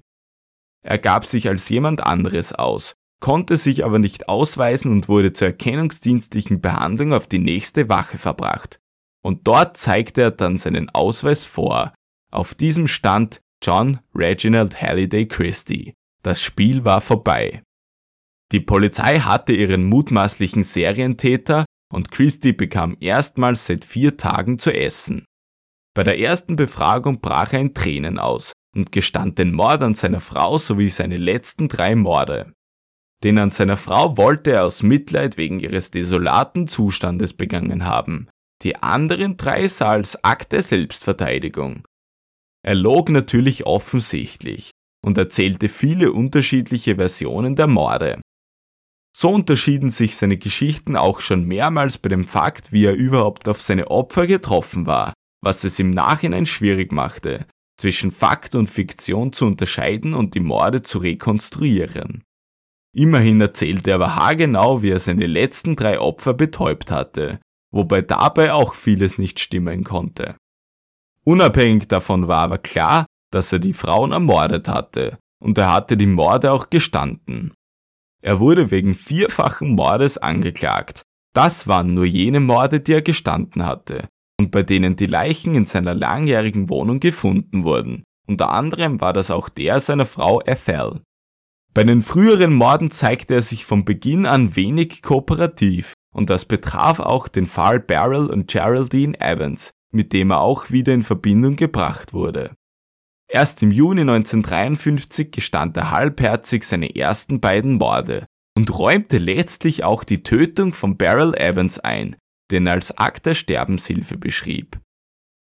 [0.85, 5.49] Er gab sich als jemand anderes aus, konnte sich aber nicht ausweisen und wurde zur
[5.49, 8.79] erkennungsdienstlichen Behandlung auf die nächste Wache verbracht.
[9.25, 11.95] Und dort zeigte er dann seinen Ausweis vor.
[12.31, 15.95] Auf diesem stand John Reginald Halliday Christie.
[16.23, 17.63] Das Spiel war vorbei.
[18.53, 25.25] Die Polizei hatte ihren mutmaßlichen Serientäter und Christie bekam erstmals seit vier Tagen zu essen.
[25.95, 30.21] Bei der ersten Befragung brach er in Tränen aus und gestand den Mord an seiner
[30.21, 32.53] Frau sowie seine letzten drei Morde.
[33.23, 38.29] Den an seiner Frau wollte er aus Mitleid wegen ihres desolaten Zustandes begangen haben.
[38.63, 41.87] Die anderen drei sah als Akt der Selbstverteidigung.
[42.63, 44.71] Er log natürlich offensichtlich
[45.05, 48.21] und erzählte viele unterschiedliche Versionen der Morde.
[49.17, 53.61] So unterschieden sich seine Geschichten auch schon mehrmals bei dem Fakt, wie er überhaupt auf
[53.61, 55.13] seine Opfer getroffen war,
[55.43, 57.47] was es im Nachhinein schwierig machte,
[57.77, 62.23] zwischen Fakt und Fiktion zu unterscheiden und die Morde zu rekonstruieren.
[62.95, 67.41] Immerhin erzählte er aber haargenau, wie er seine letzten drei Opfer betäubt hatte,
[67.73, 70.37] wobei dabei auch vieles nicht stimmen konnte.
[71.25, 76.07] Unabhängig davon war aber klar, dass er die Frauen ermordet hatte, und er hatte die
[76.07, 77.53] Morde auch gestanden.
[78.23, 81.03] Er wurde wegen vierfachen Mordes angeklagt.
[81.35, 84.09] Das waren nur jene Morde, die er gestanden hatte,
[84.39, 88.05] und bei denen die Leichen in seiner langjährigen Wohnung gefunden wurden.
[88.27, 91.03] Unter anderem war das auch der seiner Frau Ethel.
[91.75, 97.01] Bei den früheren Morden zeigte er sich von Beginn an wenig kooperativ und das betraf
[97.01, 102.13] auch den Fall Beryl und Geraldine Evans, mit dem er auch wieder in Verbindung gebracht
[102.13, 102.55] wurde.
[103.29, 108.27] Erst im Juni 1953 gestand er halbherzig seine ersten beiden Morde
[108.57, 112.17] und räumte letztlich auch die Tötung von Beryl Evans ein,
[112.51, 114.81] den er als Akt der Sterbenshilfe beschrieb.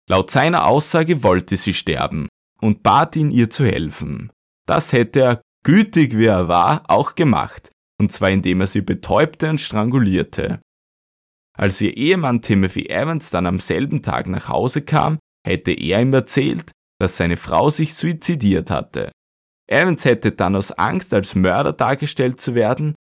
[0.09, 2.27] Laut seiner Aussage wollte sie sterben
[2.59, 4.31] und bat ihn ihr zu helfen.
[4.67, 9.49] Das hätte er gütig wie er war, auch gemacht, und zwar indem er sie betäubte
[9.49, 10.59] und strangulierte.
[11.57, 16.13] Als ihr Ehemann Timothy Evans dann am selben Tag nach Hause kam, hätte er ihm
[16.13, 19.11] erzählt, dass seine Frau sich suizidiert hatte.
[19.67, 22.95] Evans hätte dann aus Angst als Mörder dargestellt zu werden,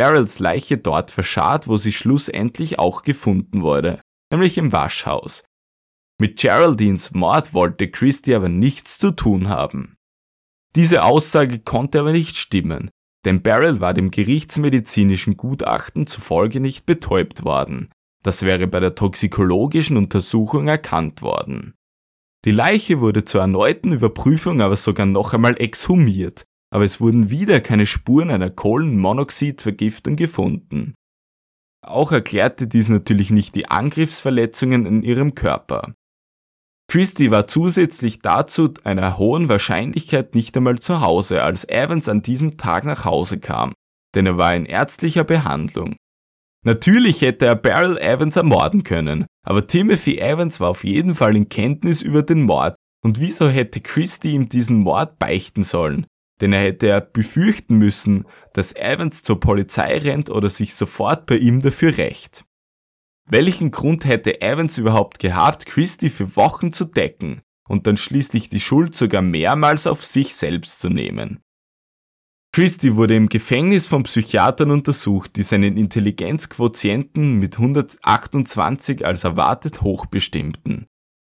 [0.00, 4.00] Beryls Leiche dort verscharrt, wo sie schlussendlich auch gefunden wurde,
[4.32, 5.44] nämlich im Waschhaus.
[6.18, 9.96] Mit Geraldines Mord wollte Christie aber nichts zu tun haben.
[10.74, 12.88] Diese Aussage konnte aber nicht stimmen,
[13.26, 17.90] denn Beryl war dem gerichtsmedizinischen Gutachten zufolge nicht betäubt worden.
[18.22, 21.74] Das wäre bei der toxikologischen Untersuchung erkannt worden.
[22.46, 27.60] Die Leiche wurde zur erneuten Überprüfung aber sogar noch einmal exhumiert, aber es wurden wieder
[27.60, 30.94] keine Spuren einer Kohlenmonoxidvergiftung gefunden.
[31.82, 35.94] Auch erklärte dies natürlich nicht die Angriffsverletzungen in ihrem Körper.
[36.90, 42.58] Christie war zusätzlich dazu einer hohen Wahrscheinlichkeit nicht einmal zu Hause, als Evans an diesem
[42.58, 43.72] Tag nach Hause kam,
[44.14, 45.96] denn er war in ärztlicher Behandlung.
[46.64, 51.48] Natürlich hätte er Beryl Evans ermorden können, aber Timothy Evans war auf jeden Fall in
[51.48, 56.06] Kenntnis über den Mord und wieso hätte Christie ihm diesen Mord beichten sollen?
[56.40, 61.36] Denn er hätte er befürchten müssen, dass Evans zur Polizei rennt oder sich sofort bei
[61.36, 62.44] ihm dafür rächt.
[63.28, 68.58] Welchen Grund hätte Evans überhaupt gehabt, Christie für Wochen zu decken und dann schließlich die
[68.58, 71.40] Schuld sogar mehrmals auf sich selbst zu nehmen?
[72.52, 80.06] Christie wurde im Gefängnis von Psychiatern untersucht, die seinen Intelligenzquotienten mit 128 als erwartet hoch
[80.06, 80.86] bestimmten.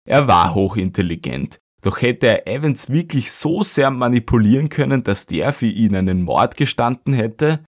[0.07, 5.67] Er war hochintelligent, doch hätte er Evans wirklich so sehr manipulieren können, dass der für
[5.67, 7.65] ihn einen Mord gestanden hätte?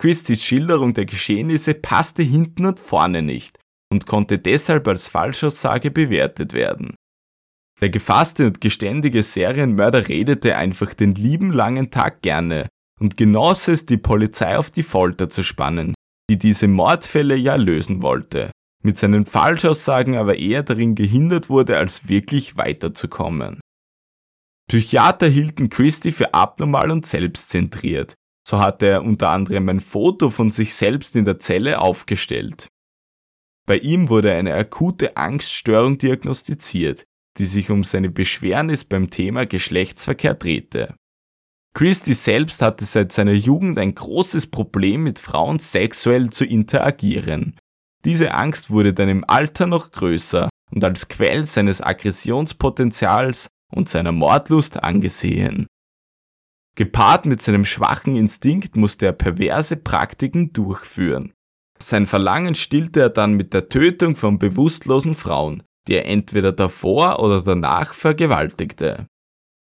[0.00, 3.58] Christies Schilderung der Geschehnisse passte hinten und vorne nicht
[3.92, 6.94] und konnte deshalb als Falschaussage bewertet werden.
[7.80, 12.68] Der gefasste und geständige Serienmörder redete einfach den lieben langen Tag gerne
[13.00, 15.94] und genoss es, die Polizei auf die Folter zu spannen,
[16.28, 18.50] die diese Mordfälle ja lösen wollte,
[18.88, 23.60] mit seinen Falschaussagen aber eher darin gehindert wurde, als wirklich weiterzukommen.
[24.66, 28.14] Psychiater hielten Christie für abnormal und selbstzentriert,
[28.48, 32.68] so hatte er unter anderem ein Foto von sich selbst in der Zelle aufgestellt.
[33.66, 37.04] Bei ihm wurde eine akute Angststörung diagnostiziert,
[37.36, 40.94] die sich um seine Beschwernis beim Thema Geschlechtsverkehr drehte.
[41.74, 47.54] Christie selbst hatte seit seiner Jugend ein großes Problem mit Frauen sexuell zu interagieren.
[48.04, 54.12] Diese Angst wurde dann im Alter noch größer und als Quell seines Aggressionspotenzials und seiner
[54.12, 55.66] Mordlust angesehen.
[56.76, 61.32] Gepaart mit seinem schwachen Instinkt musste er perverse Praktiken durchführen.
[61.80, 67.18] Sein Verlangen stillte er dann mit der Tötung von bewusstlosen Frauen, die er entweder davor
[67.18, 69.08] oder danach vergewaltigte.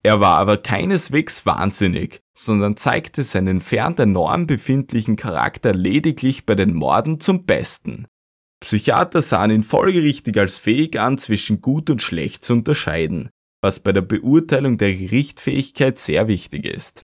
[0.02, 6.54] Er war aber keineswegs wahnsinnig, sondern zeigte seinen fern der Norm befindlichen Charakter lediglich bei
[6.54, 8.06] den Morden zum Besten.
[8.60, 13.28] Psychiater sahen ihn folgerichtig als fähig an, zwischen gut und schlecht zu unterscheiden,
[13.62, 17.02] was bei der Beurteilung der Gerichtfähigkeit sehr wichtig ist.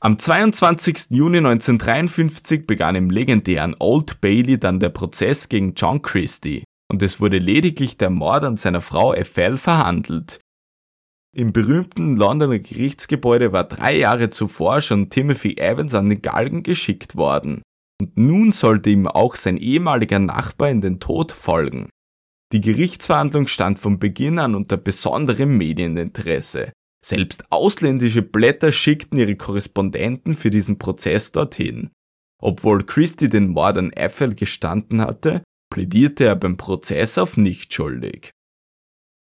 [0.00, 1.06] Am 22.
[1.08, 7.20] Juni 1953 begann im legendären Old Bailey dann der Prozess gegen John Christie und es
[7.20, 10.40] wurde lediglich der Mord an seiner Frau Ethel verhandelt.
[11.34, 17.16] Im berühmten Londoner Gerichtsgebäude war drei Jahre zuvor schon Timothy Evans an den Galgen geschickt
[17.16, 17.62] worden
[18.00, 21.88] und nun sollte ihm auch sein ehemaliger Nachbar in den Tod folgen.
[22.52, 26.72] Die Gerichtsverhandlung stand von Beginn an unter besonderem Medieninteresse.
[27.04, 31.90] Selbst ausländische Blätter schickten ihre Korrespondenten für diesen Prozess dorthin.
[32.40, 38.30] Obwohl Christie den Mord an Ethel gestanden hatte, plädierte er beim Prozess auf nicht schuldig.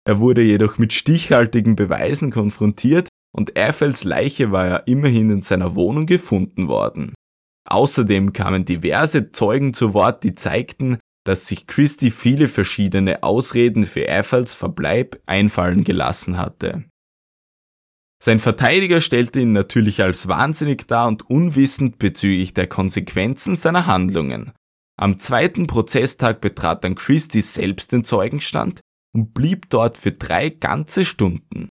[0.05, 5.75] Er wurde jedoch mit stichhaltigen Beweisen konfrontiert und Ethels Leiche war ja immerhin in seiner
[5.75, 7.13] Wohnung gefunden worden.
[7.69, 14.07] Außerdem kamen diverse Zeugen zu Wort, die zeigten, dass sich Christie viele verschiedene Ausreden für
[14.07, 16.85] Ethels Verbleib einfallen gelassen hatte.
[18.21, 24.51] Sein Verteidiger stellte ihn natürlich als wahnsinnig dar und unwissend bezüglich der Konsequenzen seiner Handlungen.
[24.97, 28.81] Am zweiten Prozesstag betrat dann Christie selbst den Zeugenstand
[29.13, 31.69] und blieb dort für drei ganze Stunden.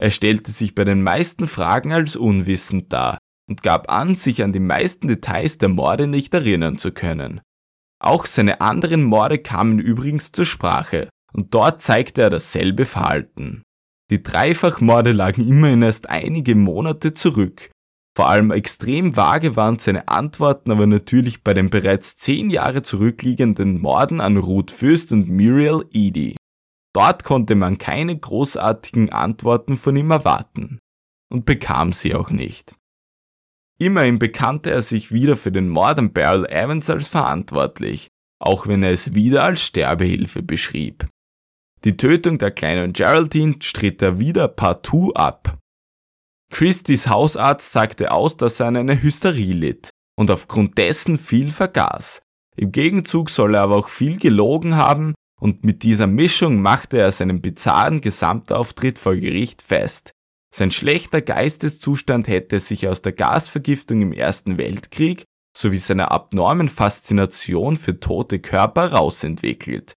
[0.00, 3.18] Er stellte sich bei den meisten Fragen als unwissend dar
[3.48, 7.40] und gab an, sich an die meisten Details der Morde nicht erinnern zu können.
[8.00, 13.62] Auch seine anderen Morde kamen übrigens zur Sprache, und dort zeigte er dasselbe Verhalten.
[14.10, 17.70] Die Dreifachmorde lagen immerhin erst einige Monate zurück.
[18.14, 23.80] Vor allem extrem vage waren seine Antworten aber natürlich bei den bereits zehn Jahre zurückliegenden
[23.80, 26.36] Morden an Ruth Fürst und Muriel Edie.
[26.94, 30.78] Dort konnte man keine großartigen Antworten von ihm erwarten.
[31.30, 32.76] Und bekam sie auch nicht.
[33.78, 38.82] Immerhin bekannte er sich wieder für den Mord an Beryl Evans als verantwortlich, auch wenn
[38.82, 41.08] er es wieder als Sterbehilfe beschrieb.
[41.84, 45.58] Die Tötung der kleinen Geraldine stritt er wieder partout ab.
[46.52, 52.22] Christies Hausarzt sagte aus, dass er an einer Hysterie litt und aufgrund dessen viel vergaß.
[52.56, 57.10] Im Gegenzug soll er aber auch viel gelogen haben und mit dieser Mischung machte er
[57.10, 60.12] seinen bizarren Gesamtauftritt vor Gericht fest.
[60.54, 65.24] Sein schlechter Geisteszustand hätte sich aus der Gasvergiftung im Ersten Weltkrieg
[65.56, 69.94] sowie seiner abnormen Faszination für tote Körper rausentwickelt.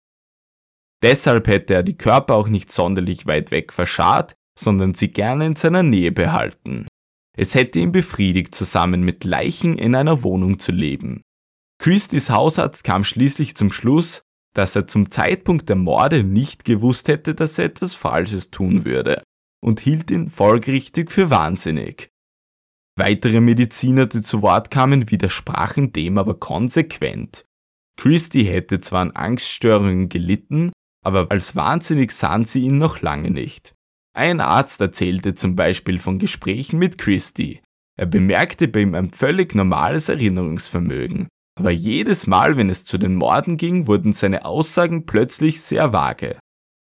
[1.02, 5.56] Deshalb hätte er die Körper auch nicht sonderlich weit weg verscharrt, sondern sie gerne in
[5.56, 6.88] seiner Nähe behalten.
[7.36, 11.20] Es hätte ihn befriedigt, zusammen mit Leichen in einer Wohnung zu leben.
[11.82, 14.22] Christies Hausarzt kam schließlich zum Schluss,
[14.54, 19.22] dass er zum Zeitpunkt der Morde nicht gewusst hätte, dass er etwas Falsches tun würde
[19.62, 22.10] und hielt ihn folgerichtig für wahnsinnig.
[22.96, 27.44] Weitere Mediziner, die zu Wort kamen, widersprachen dem aber konsequent.
[27.96, 30.72] Christie hätte zwar an Angststörungen gelitten,
[31.04, 33.74] aber als wahnsinnig sahen sie ihn noch lange nicht.
[34.16, 37.60] Ein Arzt erzählte zum Beispiel von Gesprächen mit Christie.
[37.96, 41.28] Er bemerkte bei ihm ein völlig normales Erinnerungsvermögen.
[41.56, 46.38] Aber jedes Mal, wenn es zu den Morden ging, wurden seine Aussagen plötzlich sehr vage.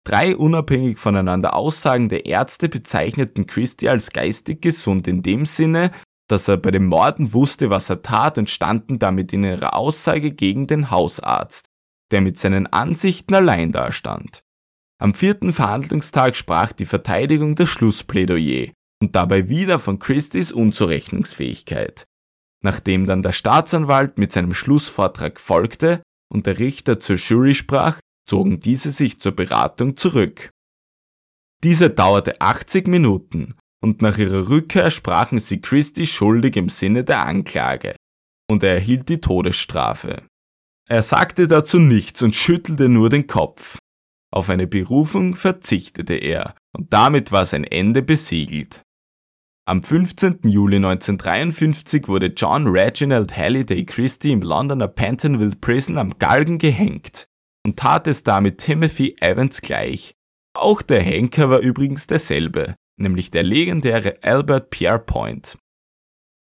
[0.05, 5.91] Drei unabhängig voneinander aussagende Ärzte bezeichneten Christie als geistig gesund in dem Sinne,
[6.27, 10.31] dass er bei den Morden wusste, was er tat und standen damit in ihrer Aussage
[10.31, 11.67] gegen den Hausarzt
[12.11, 14.43] der mit seinen Ansichten allein dastand.
[14.99, 22.05] Am vierten Verhandlungstag sprach die Verteidigung das Schlussplädoyer und dabei wieder von Christies Unzurechnungsfähigkeit.
[22.65, 26.01] Nachdem dann der Staatsanwalt mit seinem Schlussvortrag folgte
[26.33, 30.49] und der Richter zur Jury sprach, zogen diese sich zur Beratung zurück.
[31.63, 33.53] Diese dauerte 80 Minuten
[33.83, 37.95] und nach ihrer Rückkehr sprachen sie Christie schuldig im Sinne der Anklage
[38.49, 40.23] und er erhielt die Todesstrafe.
[40.89, 43.77] Er sagte dazu nichts und schüttelte nur den Kopf.
[44.33, 48.81] Auf eine Berufung verzichtete er, und damit war sein Ende besiegelt.
[49.67, 50.41] Am 15.
[50.43, 57.27] Juli 1953 wurde John Reginald Halliday Christie im Londoner Pentonville Prison am Galgen gehängt
[57.65, 60.13] und tat es damit Timothy Evans gleich.
[60.55, 65.57] Auch der Henker war übrigens derselbe, nämlich der legendäre Albert Pierrepoint.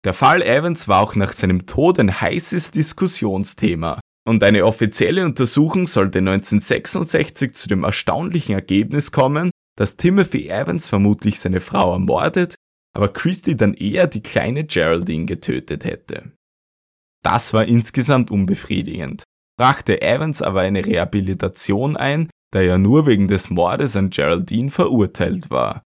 [0.05, 5.87] Der Fall Evans war auch nach seinem Tod ein heißes Diskussionsthema und eine offizielle Untersuchung
[5.87, 12.57] sollte 1966 zu dem erstaunlichen Ergebnis kommen, dass Timothy Evans vermutlich seine Frau ermordet,
[12.95, 16.33] aber Christie dann eher die kleine Geraldine getötet hätte.
[17.23, 19.25] Das war insgesamt unbefriedigend,
[19.59, 25.51] brachte Evans aber eine Rehabilitation ein, da er nur wegen des Mordes an Geraldine verurteilt
[25.51, 25.83] war.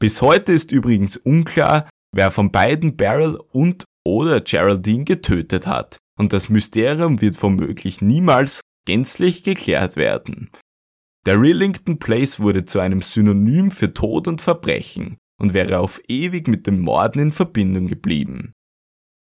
[0.00, 6.32] Bis heute ist übrigens unklar, wer von beiden Beryl und oder Geraldine getötet hat und
[6.32, 10.50] das Mysterium wird womöglich niemals gänzlich geklärt werden.
[11.24, 16.46] Der Rillington Place wurde zu einem Synonym für Tod und Verbrechen und wäre auf ewig
[16.46, 18.52] mit dem Morden in Verbindung geblieben.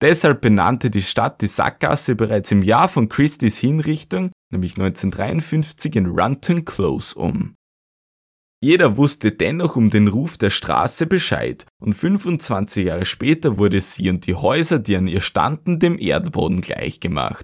[0.02, 6.08] Deshalb benannte die Stadt die Sackgasse bereits im Jahr von Christie's Hinrichtung, nämlich 1953 in
[6.08, 7.56] Runton Close um.
[8.64, 14.10] Jeder wusste dennoch um den Ruf der Straße Bescheid und 25 Jahre später wurde sie
[14.10, 17.44] und die Häuser, die an ihr standen, dem Erdboden gleichgemacht.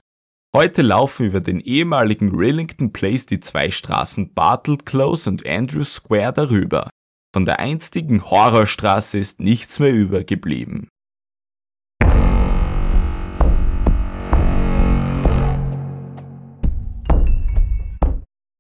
[0.56, 6.34] Heute laufen über den ehemaligen Rillington Place die zwei Straßen Bartle Close und Andrews Square
[6.34, 6.90] darüber.
[7.34, 10.90] Von der einstigen Horrorstraße ist nichts mehr übergeblieben.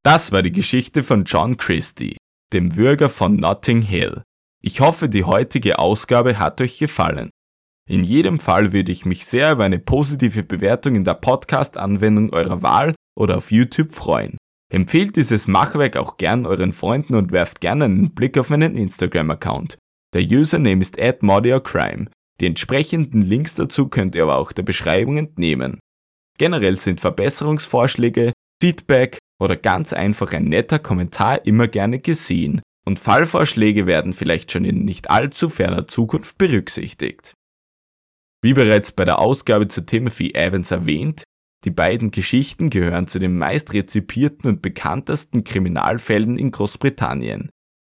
[0.04, 2.18] Das war die Geschichte von John Christie
[2.54, 4.24] dem Bürger von Notting Hill.
[4.64, 7.30] Ich hoffe, die heutige Ausgabe hat euch gefallen.
[7.90, 12.62] In jedem Fall würde ich mich sehr über eine positive Bewertung in der Podcast-Anwendung eurer
[12.62, 14.38] Wahl oder auf YouTube freuen.
[14.70, 19.78] Empfehlt dieses Machwerk auch gern euren Freunden und werft gerne einen Blick auf meinen Instagram-Account.
[20.14, 22.10] Der Username ist @modiacrime.
[22.42, 25.80] Die entsprechenden Links dazu könnt ihr aber auch der Beschreibung entnehmen.
[26.38, 33.86] Generell sind Verbesserungsvorschläge, Feedback oder ganz einfach ein netter Kommentar immer gerne gesehen und Fallvorschläge
[33.86, 37.34] werden vielleicht schon in nicht allzu ferner Zukunft berücksichtigt.
[38.44, 41.24] Wie bereits bei der Ausgabe zu Timothy Evans erwähnt,
[41.66, 47.50] die beiden Geschichten gehören zu den meist rezipierten und bekanntesten Kriminalfällen in Großbritannien.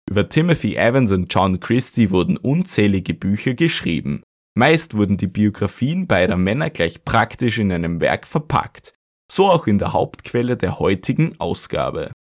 [0.10, 4.22] Über Timothy Evans und John Christie wurden unzählige Bücher geschrieben.
[4.58, 8.96] Meist wurden die Biografien beider Männer gleich praktisch in einem Werk verpackt
[9.32, 12.12] so auch in der Hauptquelle der heutigen Ausgabe.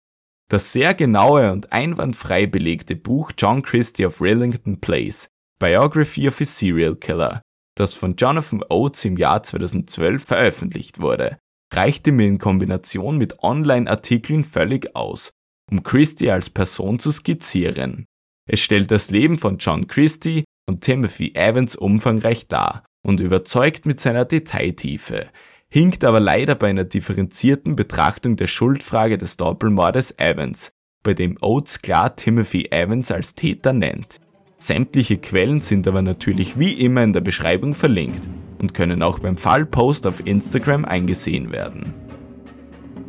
[0.51, 5.29] Das sehr genaue und einwandfrei belegte Buch John Christie of Rillington Place,
[5.59, 7.43] Biography of a Serial Killer,
[7.75, 11.39] das von Jonathan Oates im Jahr 2012 veröffentlicht wurde,
[11.73, 15.31] reichte mir in Kombination mit Online-Artikeln völlig aus,
[15.71, 18.07] um Christie als Person zu skizzieren.
[18.47, 24.01] Es stellt das Leben von John Christie und Timothy Evans umfangreich dar und überzeugt mit
[24.01, 25.31] seiner Detailtiefe,
[25.69, 30.71] hinkt aber leider bei einer differenzierten Betrachtung der Schuldfrage des Doppelmordes Evans,
[31.03, 34.21] bei dem Oates klar Timothy Evans als Täter nennt.
[34.67, 38.31] Sämtliche Quellen sind aber natürlich wie immer in der Beschreibung verlinkt
[38.63, 41.93] und können auch beim Fallpost auf Instagram eingesehen werden.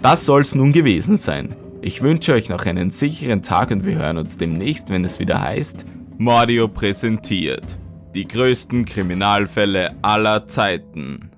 [0.02, 1.56] Das soll's nun gewesen sein.
[1.82, 5.42] Ich wünsche euch noch einen sicheren Tag und wir hören uns demnächst, wenn es wieder
[5.42, 5.86] heißt
[6.18, 7.80] Mordio präsentiert.
[8.14, 11.32] Die größten Kriminalfälle aller Zeiten.